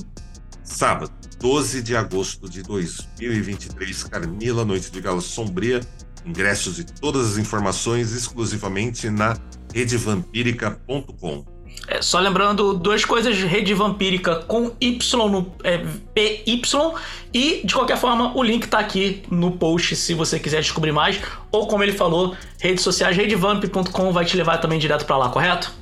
[0.63, 1.11] Sábado.
[1.41, 4.03] 12 de agosto de 2023.
[4.03, 5.81] Carmila, Noite de Gala Sombria.
[6.23, 9.35] Ingressos e todas as informações exclusivamente na
[9.73, 11.43] redevampírica.com.
[11.87, 15.79] É, só lembrando, duas coisas, Rede Vampírica com Y no é,
[16.13, 16.61] PY.
[17.33, 21.19] E, de qualquer forma, o link tá aqui no post se você quiser descobrir mais.
[21.51, 25.73] Ou, como ele falou, redes sociais, redevamp.com vai te levar também direto para lá, correto?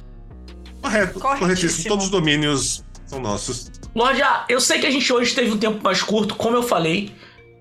[0.82, 1.89] Correto, corretíssimo.
[1.89, 3.70] Todos os domínios são nossos.
[3.95, 7.11] Lorde, eu sei que a gente hoje teve um tempo mais curto, como eu falei.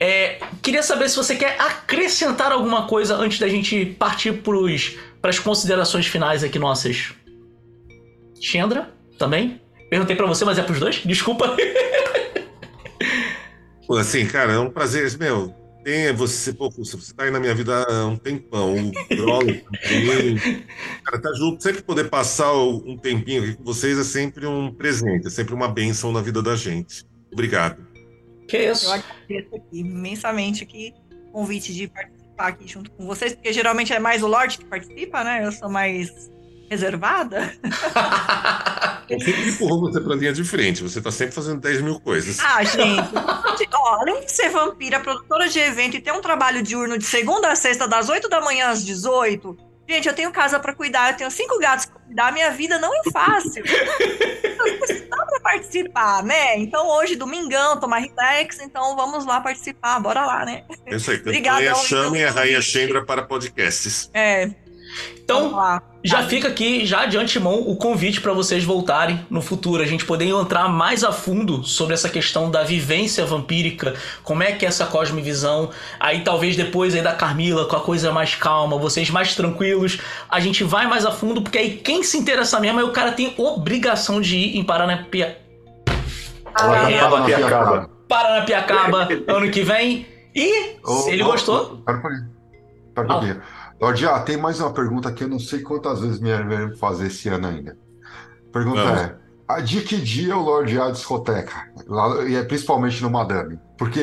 [0.00, 4.32] É, queria saber se você quer acrescentar alguma coisa antes da gente partir
[5.20, 7.12] para as considerações finais aqui nossas.
[8.40, 9.60] Chandra, também?
[9.90, 10.96] Perguntei para você, mas é pros dois?
[11.04, 11.56] Desculpa.
[13.98, 15.10] assim, cara, é um prazer.
[15.18, 15.52] Meu,
[15.84, 18.74] tem você, pô, você tá aí na minha vida há um tempão.
[18.74, 19.44] O Grola
[21.04, 21.62] Cara, tá junto.
[21.62, 25.68] Sempre poder passar um tempinho aqui com vocês é sempre um presente, é sempre uma
[25.68, 27.04] bênção na vida da gente.
[27.32, 27.86] Obrigado.
[28.46, 28.86] Que isso?
[28.86, 30.94] Eu agradeço aqui imensamente aqui
[31.28, 34.64] o convite de participar aqui junto com vocês, porque geralmente é mais o Lorde que
[34.64, 35.44] participa, né?
[35.44, 36.30] Eu sou mais
[36.68, 37.52] reservada?
[39.08, 40.82] Eu sempre empurrou você pra linha de frente.
[40.82, 42.38] Você tá sempre fazendo 10 mil coisas.
[42.40, 43.10] Ah, gente.
[43.72, 47.50] ó, além de ser vampira, produtora de evento e ter um trabalho diurno de segunda
[47.50, 49.56] a sexta, das 8 da manhã às 18,
[49.88, 52.94] gente, eu tenho casa para cuidar, eu tenho cinco gatos pra cuidar, minha vida não
[52.94, 53.64] é fácil.
[55.08, 56.58] Dá pra participar, né?
[56.58, 60.64] Então hoje, domingão, tomar relax, então vamos lá participar, bora lá, né?
[60.86, 61.16] Isso aí.
[61.16, 61.74] Obrigada.
[61.76, 64.10] Chamem a Rainha Chendra para podcasts.
[64.12, 64.50] É.
[65.22, 65.54] Então,
[66.08, 70.04] já fica aqui, já de antemão, o convite para vocês voltarem no futuro, a gente
[70.04, 73.94] poder entrar mais a fundo sobre essa questão da vivência vampírica,
[74.24, 78.10] como é que é essa cosmovisão, aí talvez depois aí da Carmila, com a coisa
[78.10, 79.98] mais calma, vocês mais tranquilos,
[80.30, 83.12] a gente vai mais a fundo, porque aí quem se interessa mesmo, aí o cara
[83.12, 85.36] tem obrigação de ir em Paranapiacaba.
[86.54, 87.90] Paranapiacaba.
[88.08, 90.06] Paranapiacaba ano que vem.
[90.34, 91.82] E, se ele gostou...
[91.84, 92.24] Pera, pera,
[92.94, 93.42] pera, pera.
[93.80, 97.06] Lorde, ah, tem mais uma pergunta que eu não sei quantas vezes me vieram fazer
[97.06, 97.78] esse ano ainda.
[98.52, 99.00] Pergunta Vamos.
[99.00, 99.16] é:
[99.46, 101.70] a de que dia o Lorde a discoteca?
[101.86, 103.58] Lá, e é principalmente no Madame.
[103.78, 104.00] Porque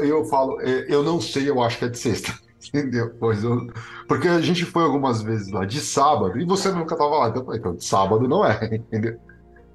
[0.00, 2.32] eu falo, é, eu não sei, eu acho que é de sexta.
[2.72, 3.14] Entendeu?
[3.18, 3.68] Pois eu,
[4.06, 7.28] porque a gente foi algumas vezes lá de sábado e você nunca estava lá.
[7.28, 9.18] Então, então, de sábado não é, entendeu?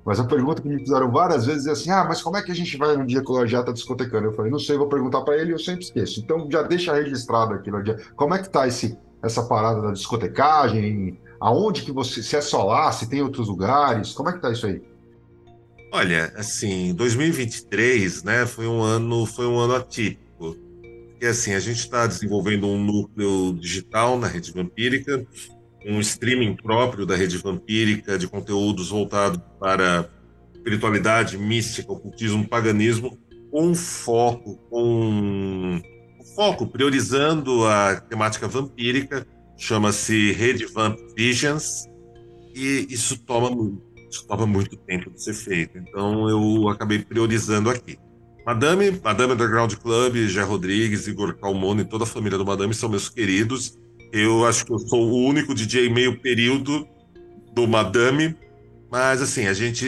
[0.05, 2.51] Mas a pergunta que me fizeram várias vezes é assim: ah, mas como é que
[2.51, 4.27] a gente vai no dia que o Lorde está discotecando?
[4.27, 6.19] Eu falei: não sei, vou perguntar para ele e eu sempre esqueço.
[6.19, 7.95] Então já deixa registrado aqui, Lorde.
[8.15, 8.95] Como é que tá esse
[9.25, 11.19] essa parada da discotecagem?
[11.39, 12.23] Aonde que você.
[12.23, 14.13] Se é só lá, se tem outros lugares?
[14.13, 14.81] Como é que tá isso aí?
[15.91, 20.55] Olha, assim, 2023, né, foi um ano, foi um ano atípico.
[21.11, 25.25] Porque assim, a gente está desenvolvendo um núcleo digital na rede vampírica,
[25.85, 30.09] um streaming próprio da rede vampírica de conteúdos voltados para
[30.53, 33.17] espiritualidade, mística, ocultismo, paganismo,
[33.49, 35.81] com foco, com
[36.35, 39.25] foco, priorizando a temática vampírica,
[39.57, 41.85] chama-se Rede Vamp Visions,
[42.53, 45.77] e isso toma muito, isso toma muito tempo de ser feito.
[45.77, 47.97] Então eu acabei priorizando aqui.
[48.45, 53.09] Madame, Madame Underground Club, Gé Rodrigues, Igor Calmone, toda a família do Madame são meus
[53.09, 53.77] queridos.
[54.13, 56.87] Eu acho que eu sou o único DJ meio período
[57.53, 58.35] do Madame,
[58.95, 59.85] mas assim, a gente,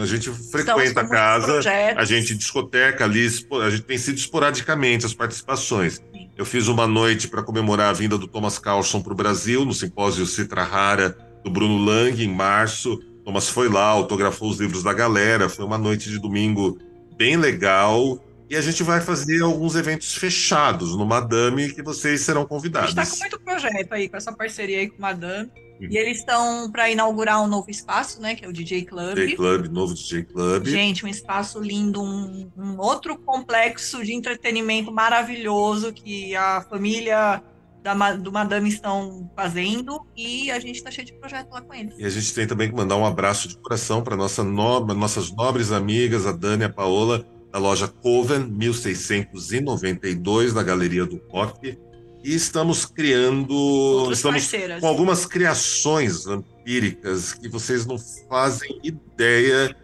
[0.00, 1.58] a gente frequenta a casa,
[1.96, 3.26] a gente discoteca ali,
[3.60, 6.00] a gente tem sido esporadicamente as participações.
[6.36, 9.74] Eu fiz uma noite para comemorar a vinda do Thomas Carlson para o Brasil, no
[9.74, 12.96] simpósio Citra Rara do Bruno Lang, em março.
[13.24, 15.48] Thomas foi lá, autografou os livros da galera.
[15.48, 16.78] Foi uma noite de domingo
[17.16, 18.24] bem legal.
[18.48, 22.96] E a gente vai fazer alguns eventos fechados no Madame que vocês serão convidados.
[22.96, 25.50] A gente está com muito projeto aí, com essa parceria aí com o Madame.
[25.80, 25.88] Uhum.
[25.90, 28.34] E eles estão para inaugurar um novo espaço, né?
[28.34, 29.14] Que é o DJ Club.
[29.14, 30.66] DJ Club, novo DJ Club.
[30.66, 37.42] Gente, um espaço lindo, um, um outro complexo de entretenimento maravilhoso que a família
[37.82, 41.94] da, do Madame estão fazendo e a gente está cheio de projeto lá com eles.
[41.98, 45.30] E a gente tem também que mandar um abraço de coração para nossa no, nossas
[45.30, 51.76] nobres amigas, a Dani e a Paola, da loja Coven 1692, na Galeria do Rock
[52.24, 53.54] e estamos criando.
[53.54, 54.80] Outras estamos parceiras.
[54.80, 59.76] com algumas criações vampíricas que vocês não fazem ideia,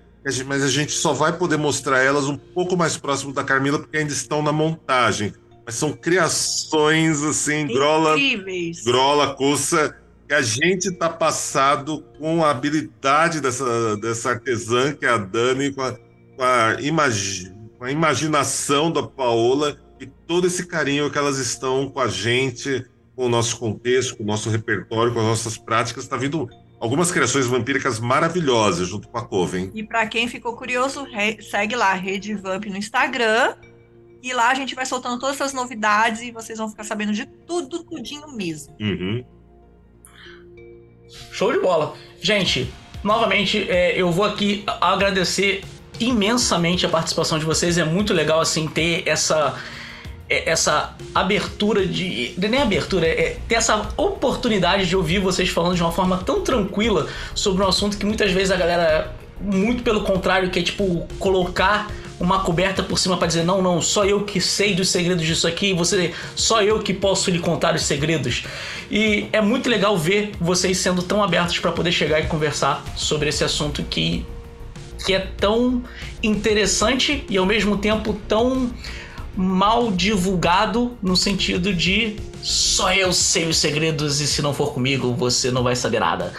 [0.46, 3.98] mas a gente só vai poder mostrar elas um pouco mais próximo da Carmila, porque
[3.98, 5.34] ainda estão na montagem.
[5.66, 8.16] Mas são criações assim, grola,
[8.84, 9.94] grola, coça,
[10.26, 15.72] que a gente está passado com a habilidade dessa, dessa artesã, que é a Dani,
[15.72, 19.76] com a, com a, imagi, com a imaginação da Paola
[20.30, 24.26] todo esse carinho que elas estão com a gente, com o nosso contexto, com o
[24.26, 29.26] nosso repertório, com as nossas práticas, está vindo algumas criações vampíricas maravilhosas junto com a
[29.26, 29.72] Coven.
[29.74, 31.04] E para quem ficou curioso,
[31.40, 33.56] segue lá, Rede Vamp no Instagram.
[34.22, 37.26] E lá a gente vai soltando todas essas novidades e vocês vão ficar sabendo de
[37.26, 38.72] tudo, tudinho mesmo.
[38.80, 39.24] Uhum.
[41.32, 41.96] Show de bola.
[42.22, 42.72] Gente,
[43.02, 45.64] novamente, é, eu vou aqui agradecer
[45.98, 47.76] imensamente a participação de vocês.
[47.76, 49.58] É muito legal, assim, ter essa
[50.30, 52.34] essa abertura de.
[52.38, 57.08] Nem abertura, é ter essa oportunidade de ouvir vocês falando de uma forma tão tranquila
[57.34, 62.40] sobre um assunto que muitas vezes a galera, muito pelo contrário, quer tipo colocar uma
[62.40, 65.72] coberta por cima para dizer não, não, só eu que sei dos segredos disso aqui,
[65.72, 68.44] você, só eu que posso lhe contar os segredos.
[68.90, 73.30] E é muito legal ver vocês sendo tão abertos para poder chegar e conversar sobre
[73.30, 74.24] esse assunto que
[75.04, 75.82] que é tão
[76.22, 78.70] interessante e ao mesmo tempo tão
[79.36, 85.14] mal divulgado no sentido de só eu sei os segredos e se não for comigo
[85.14, 86.32] você não vai saber nada.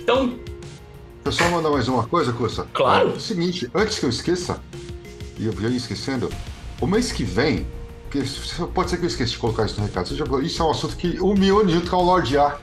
[0.00, 0.38] Então.
[1.24, 2.66] Eu só mandar mais uma coisa, Cussa?
[2.72, 3.10] Claro.
[3.10, 4.60] É o seguinte, antes que eu esqueça,
[5.38, 6.30] e eu já ia esquecendo,
[6.80, 7.66] o mês que vem,
[8.10, 8.22] que
[8.72, 10.08] pode ser que eu esqueça de colocar isso no recado,
[10.44, 12.56] isso é um assunto que o Mione junto com o Lorde A.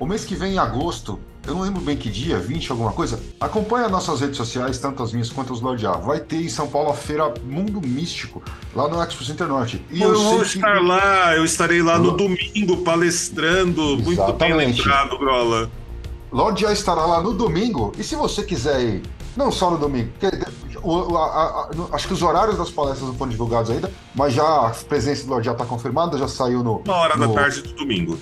[0.00, 1.18] O mês que vem, em agosto,
[1.48, 3.18] eu não lembro bem que dia, 20, alguma coisa.
[3.40, 5.92] Acompanha nossas redes sociais, tanto as minhas quanto as do A.
[5.92, 8.42] Vai ter em São Paulo a feira Mundo Místico,
[8.74, 9.82] lá no Expo Center Norte.
[9.90, 10.84] E eu, eu vou estar que...
[10.84, 13.94] lá, eu estarei lá no domingo palestrando.
[13.94, 14.04] Exatamente.
[14.04, 15.70] Muito bem lembrado, Grola.
[16.30, 17.92] Lorde A estará lá no domingo.
[17.96, 19.02] E se você quiser ir,
[19.34, 20.38] não só no domingo, porque
[20.82, 24.66] o, a, a, acho que os horários das palestras não foram divulgados ainda, mas já
[24.66, 26.82] a presença do Lorde A está confirmada, já saiu no.
[26.84, 27.28] Uma hora no...
[27.28, 28.18] da tarde do domingo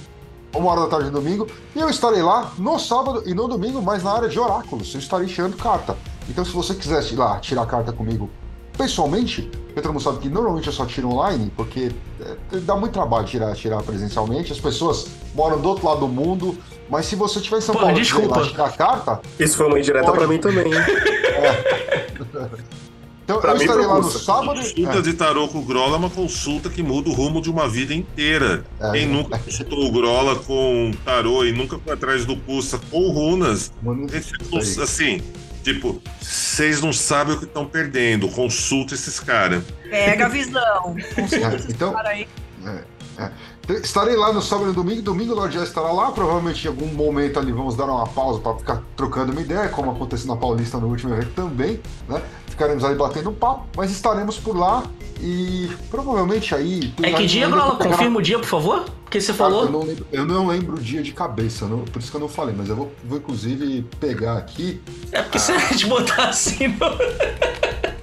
[0.57, 3.81] uma hora da tarde no domingo, e eu estarei lá no sábado e no domingo,
[3.83, 4.93] mas na área de oráculos.
[4.95, 5.97] Eu estarei tirando carta.
[6.29, 8.29] Então, se você quiser ir lá tirar carta comigo
[8.77, 11.91] pessoalmente, todo mundo sabe que normalmente eu só tiro online, porque
[12.21, 14.53] é, dá muito trabalho tirar, tirar presencialmente.
[14.53, 16.59] As pessoas moram do outro lado do mundo,
[16.91, 19.21] mas se você estiver em São Pô, Paulo e lá tirar carta.
[19.39, 20.19] Isso foi uma indireta pode...
[20.19, 20.71] para mim também.
[21.37, 22.77] É.
[23.27, 24.61] Então, pra eu estarei lá no sábado.
[24.61, 25.03] Consulta é.
[25.03, 27.93] de tarô com o Grola é uma consulta que muda o rumo de uma vida
[27.93, 28.65] inteira.
[28.79, 33.11] É, Quem nunca consultou o Grola com tarô e nunca foi atrás do Pulsa com
[33.11, 33.73] runas,
[34.13, 35.21] esse, assim,
[35.65, 38.29] tipo, vocês não sabem o que estão perdendo.
[38.29, 39.65] Consulta esses caras.
[39.91, 40.95] Pega a visão.
[41.17, 42.29] Consulta é, então, aí.
[42.65, 42.85] É,
[43.25, 43.31] é.
[43.69, 45.03] Estarei lá no sábado e domingo.
[45.03, 46.11] Domingo o Lorde já estará lá.
[46.13, 49.91] Provavelmente em algum momento ali vamos dar uma pausa para ficar trocando uma ideia, como
[49.91, 52.23] aconteceu na Paulista no último evento também, né?
[52.57, 54.83] ficaremos ali batendo um papo, mas estaremos por lá
[55.21, 56.93] e provavelmente aí.
[57.03, 57.77] É que dia, Grola?
[57.77, 58.85] Confirma o dia, por favor?
[59.05, 59.67] Porque você falou.
[59.67, 62.21] eu, não lembro, eu, não lembro, o dia de cabeça, não, por isso que eu
[62.21, 64.81] não falei, mas eu vou, vou inclusive pegar aqui.
[65.13, 65.41] É porque ah.
[65.41, 66.67] se a gente botar assim.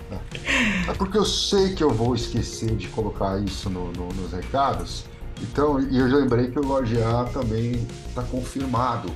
[0.10, 0.22] Não...
[0.88, 5.06] É porque eu sei que eu vou esquecer de colocar isso no, no, nos recados.
[5.44, 9.12] Então, e eu já lembrei que o Lorde A também está confirmado.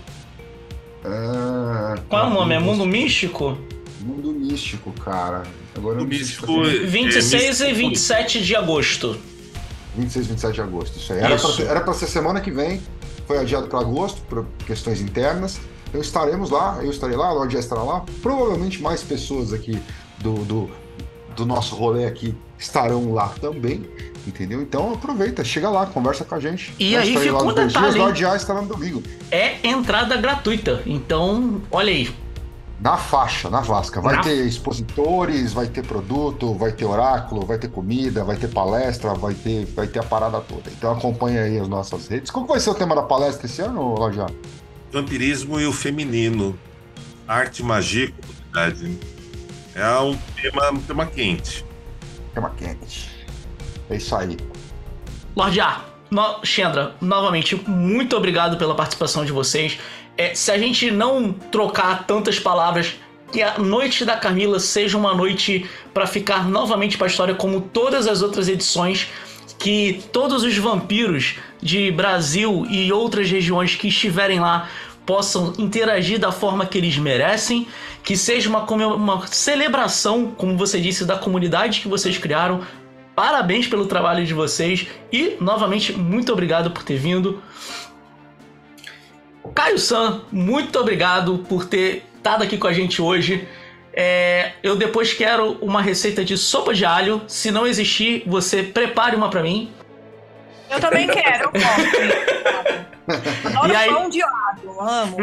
[1.04, 2.54] É, Qual é o nome?
[2.54, 3.58] É Mundo Místico?
[4.02, 5.44] Mundo Místico, cara.
[5.76, 6.66] Agora o Místico.
[6.66, 9.18] É, 26 é, e 27 de agosto.
[9.96, 11.20] 26 e 27 de agosto, isso aí.
[11.20, 12.82] Era para era pra ser semana que vem,
[13.26, 15.60] foi adiado para agosto, por questões internas.
[15.88, 18.06] Então estaremos lá, eu estarei lá, a Lorde já estará lá.
[18.22, 19.82] Provavelmente mais pessoas aqui
[20.20, 20.70] do, do,
[21.36, 23.86] do nosso rolê aqui estarão lá também.
[24.28, 24.62] Entendeu?
[24.62, 26.74] Então aproveita, chega lá, conversa com a gente.
[26.78, 28.26] E aí fica um detalhe.
[28.26, 29.02] A estará no domingo.
[29.32, 30.84] É entrada gratuita.
[30.86, 32.14] Então, olha aí,
[32.80, 34.00] na faixa, na Vasca.
[34.00, 34.22] Vai na...
[34.22, 39.34] ter expositores, vai ter produto, vai ter oráculo, vai ter comida, vai ter palestra, vai
[39.34, 40.70] ter, vai ter a parada toda.
[40.70, 42.30] Então acompanha aí as nossas redes.
[42.30, 44.28] Qual vai ser o tema da palestra esse ano, Lajá?
[44.92, 46.58] Vampirismo e o feminino.
[47.28, 49.00] Arte, magia e comunidade.
[49.76, 51.66] É um tema, um tema quente.
[52.34, 53.17] Tema quente.
[53.90, 54.38] É isso aí.
[55.36, 56.42] Lorde A, no,
[57.02, 59.78] novamente, muito obrigado pela participação de vocês
[60.18, 62.96] é, se a gente não trocar tantas palavras,
[63.32, 67.62] que a noite da Camila seja uma noite para ficar novamente para a história, como
[67.62, 69.08] todas as outras edições,
[69.60, 74.70] que todos os vampiros de Brasil e outras regiões que estiverem lá
[75.06, 77.68] possam interagir da forma que eles merecem,
[78.04, 82.62] que seja uma, uma celebração, como você disse, da comunidade que vocês criaram.
[83.18, 87.42] Parabéns pelo trabalho de vocês e, novamente, muito obrigado por ter vindo.
[89.56, 93.48] Caio San, muito obrigado por ter estado aqui com a gente hoje.
[93.92, 97.24] É, eu depois quero uma receita de sopa de alho.
[97.28, 99.72] Se não existir, você prepare uma para mim.
[100.70, 102.88] Eu também quero, eu posso.
[103.46, 103.90] Adoro e aí...
[103.90, 105.18] pão de alho, amo.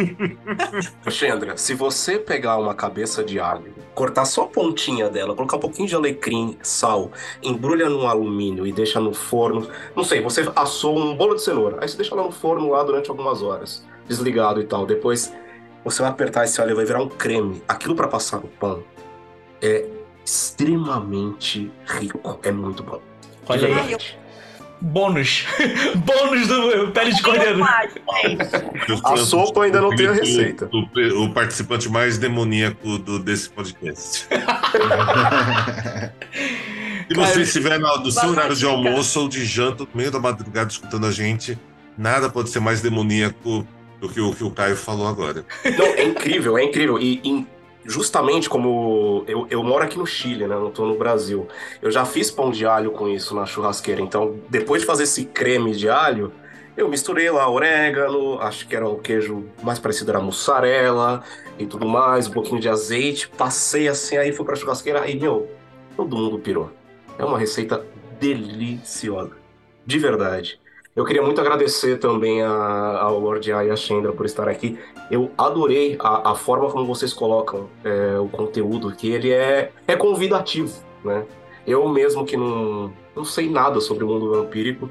[1.11, 5.61] Xandra, se você pegar uma cabeça de alho, cortar só a pontinha dela, colocar um
[5.61, 9.68] pouquinho de alecrim, sal, embrulha num alumínio e deixa no forno.
[9.95, 11.78] Não sei, você assou um bolo de cenoura.
[11.80, 14.86] Aí você deixa lá no forno lá durante algumas horas desligado e tal.
[14.86, 15.32] Depois
[15.84, 17.62] você vai apertar esse óleo e vai virar um creme.
[17.68, 18.82] Aquilo para passar no pão
[19.61, 19.86] é
[20.24, 22.38] extremamente rico.
[22.42, 23.01] É muito bom.
[23.47, 24.24] Olha aí.
[24.85, 25.47] Bônus.
[25.97, 27.64] Bônus do pele de cordeiro.
[29.05, 30.68] A sopa ainda não tem a receita.
[30.72, 34.28] O, o, o participante mais demoníaco do, desse podcast.
[37.09, 40.18] Se você estiver no, no seu horário de almoço ou de janta, no meio da
[40.18, 41.59] madrugada, escutando a gente,
[41.97, 43.66] nada pode ser mais demoníaco
[44.01, 45.45] do que o que o Caio falou agora.
[45.78, 46.99] Não, é incrível, é incrível.
[46.99, 47.47] E, e
[47.85, 50.55] justamente como eu, eu moro aqui no Chile, né?
[50.55, 51.47] Não tô no Brasil.
[51.82, 54.01] Eu já fiz pão de alho com isso na churrasqueira.
[54.01, 56.32] Então, depois de fazer esse creme de alho,
[56.76, 61.22] eu misturei lá orégano, acho que era o queijo mais parecido era mussarela
[61.59, 63.28] e tudo mais, um pouquinho de azeite.
[63.28, 65.49] Passei assim, aí fui pra churrasqueira e, meu,
[65.97, 66.70] todo mundo pirou.
[67.18, 67.85] É uma receita
[68.18, 69.37] deliciosa.
[69.87, 70.61] De verdade.
[70.97, 74.78] Eu queria muito agradecer também a, ao Lord A e a Chandra por estar aqui.
[75.11, 79.97] Eu adorei a, a forma como vocês colocam é, o conteúdo, que ele é, é
[79.97, 80.72] convidativo,
[81.05, 81.24] né?
[81.66, 84.88] Eu mesmo que não, não sei nada sobre o mundo vampírico,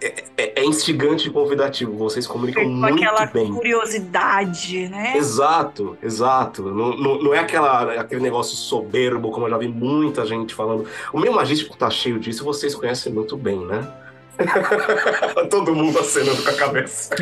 [0.00, 1.96] é, é, é instigante e convidativo.
[1.96, 3.04] Vocês comunicam muito bem.
[3.04, 5.16] aquela curiosidade, né?
[5.16, 6.62] Exato, exato.
[6.62, 10.86] Não, não, não, é aquela, aquele negócio soberbo, como eu já vi muita gente falando.
[11.12, 14.01] O meu magístico tá cheio disso, vocês conhecem muito bem, né?
[15.50, 17.14] Todo mundo acenando com a cabeça.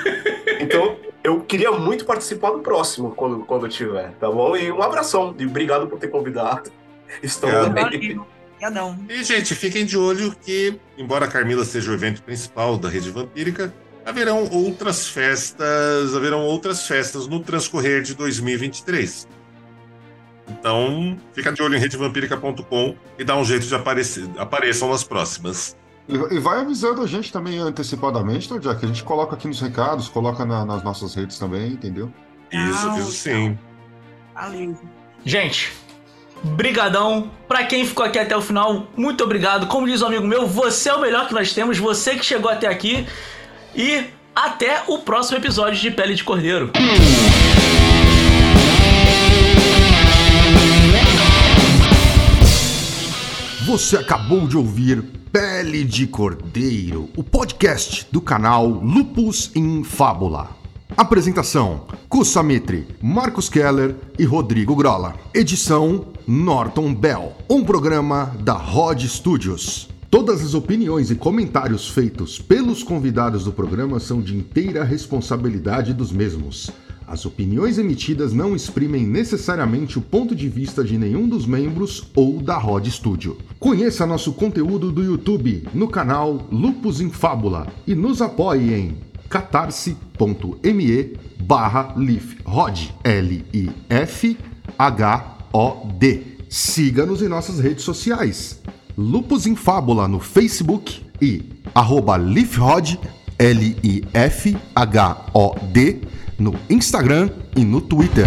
[0.60, 4.56] então, eu queria muito participar do próximo, quando, quando tiver, tá bom?
[4.56, 6.70] E um abração, e obrigado por ter convidado.
[7.22, 8.18] Estão é, aí.
[9.08, 13.10] E, gente, fiquem de olho que, embora a Carmila seja o evento principal da Rede
[13.10, 13.72] Vampírica,
[14.04, 19.28] haverão outras festas, haverão outras festas no transcorrer de 2023.
[20.48, 25.76] Então, fica de olho em redevampírica.com e dá um jeito de aparecer, apareçam nas próximas.
[26.08, 28.84] E vai avisando a gente também antecipadamente, tá, Jack?
[28.84, 32.12] A gente coloca aqui nos recados, coloca na, nas nossas redes também, entendeu?
[32.52, 33.58] Isso, isso sim.
[34.34, 34.76] Valeu.
[35.24, 35.72] Gente,
[36.44, 37.30] brigadão.
[37.48, 39.66] Pra quem ficou aqui até o final, muito obrigado.
[39.66, 42.50] Como diz um amigo meu, você é o melhor que nós temos, você que chegou
[42.50, 43.06] até aqui.
[43.74, 44.04] E
[44.34, 46.70] até o próximo episódio de Pele de Cordeiro.
[53.66, 55.02] Você acabou de ouvir
[55.32, 60.50] Pele de Cordeiro, o podcast do canal Lupus em Fábula.
[60.96, 65.16] Apresentação: Kussamitri, Marcos Keller e Rodrigo Grola.
[65.34, 67.32] Edição: Norton Bell.
[67.50, 69.88] Um programa da Rod Studios.
[70.08, 76.12] Todas as opiniões e comentários feitos pelos convidados do programa são de inteira responsabilidade dos
[76.12, 76.70] mesmos.
[77.06, 82.42] As opiniões emitidas não exprimem necessariamente o ponto de vista de nenhum dos membros ou
[82.42, 83.38] da Rod Studio.
[83.60, 88.98] Conheça nosso conteúdo do YouTube no canal Lupus em Fábula e nos apoie em
[89.28, 93.76] catarse.me barra lifrod L-I-F-H-O-D.
[96.48, 98.60] Siga-nos em nossas redes sociais.
[98.98, 102.98] Lupus em Fábula no Facebook e arroba lifrod
[103.38, 104.06] L-I-F-H-O-D
[106.38, 108.26] no Instagram e no Twitter.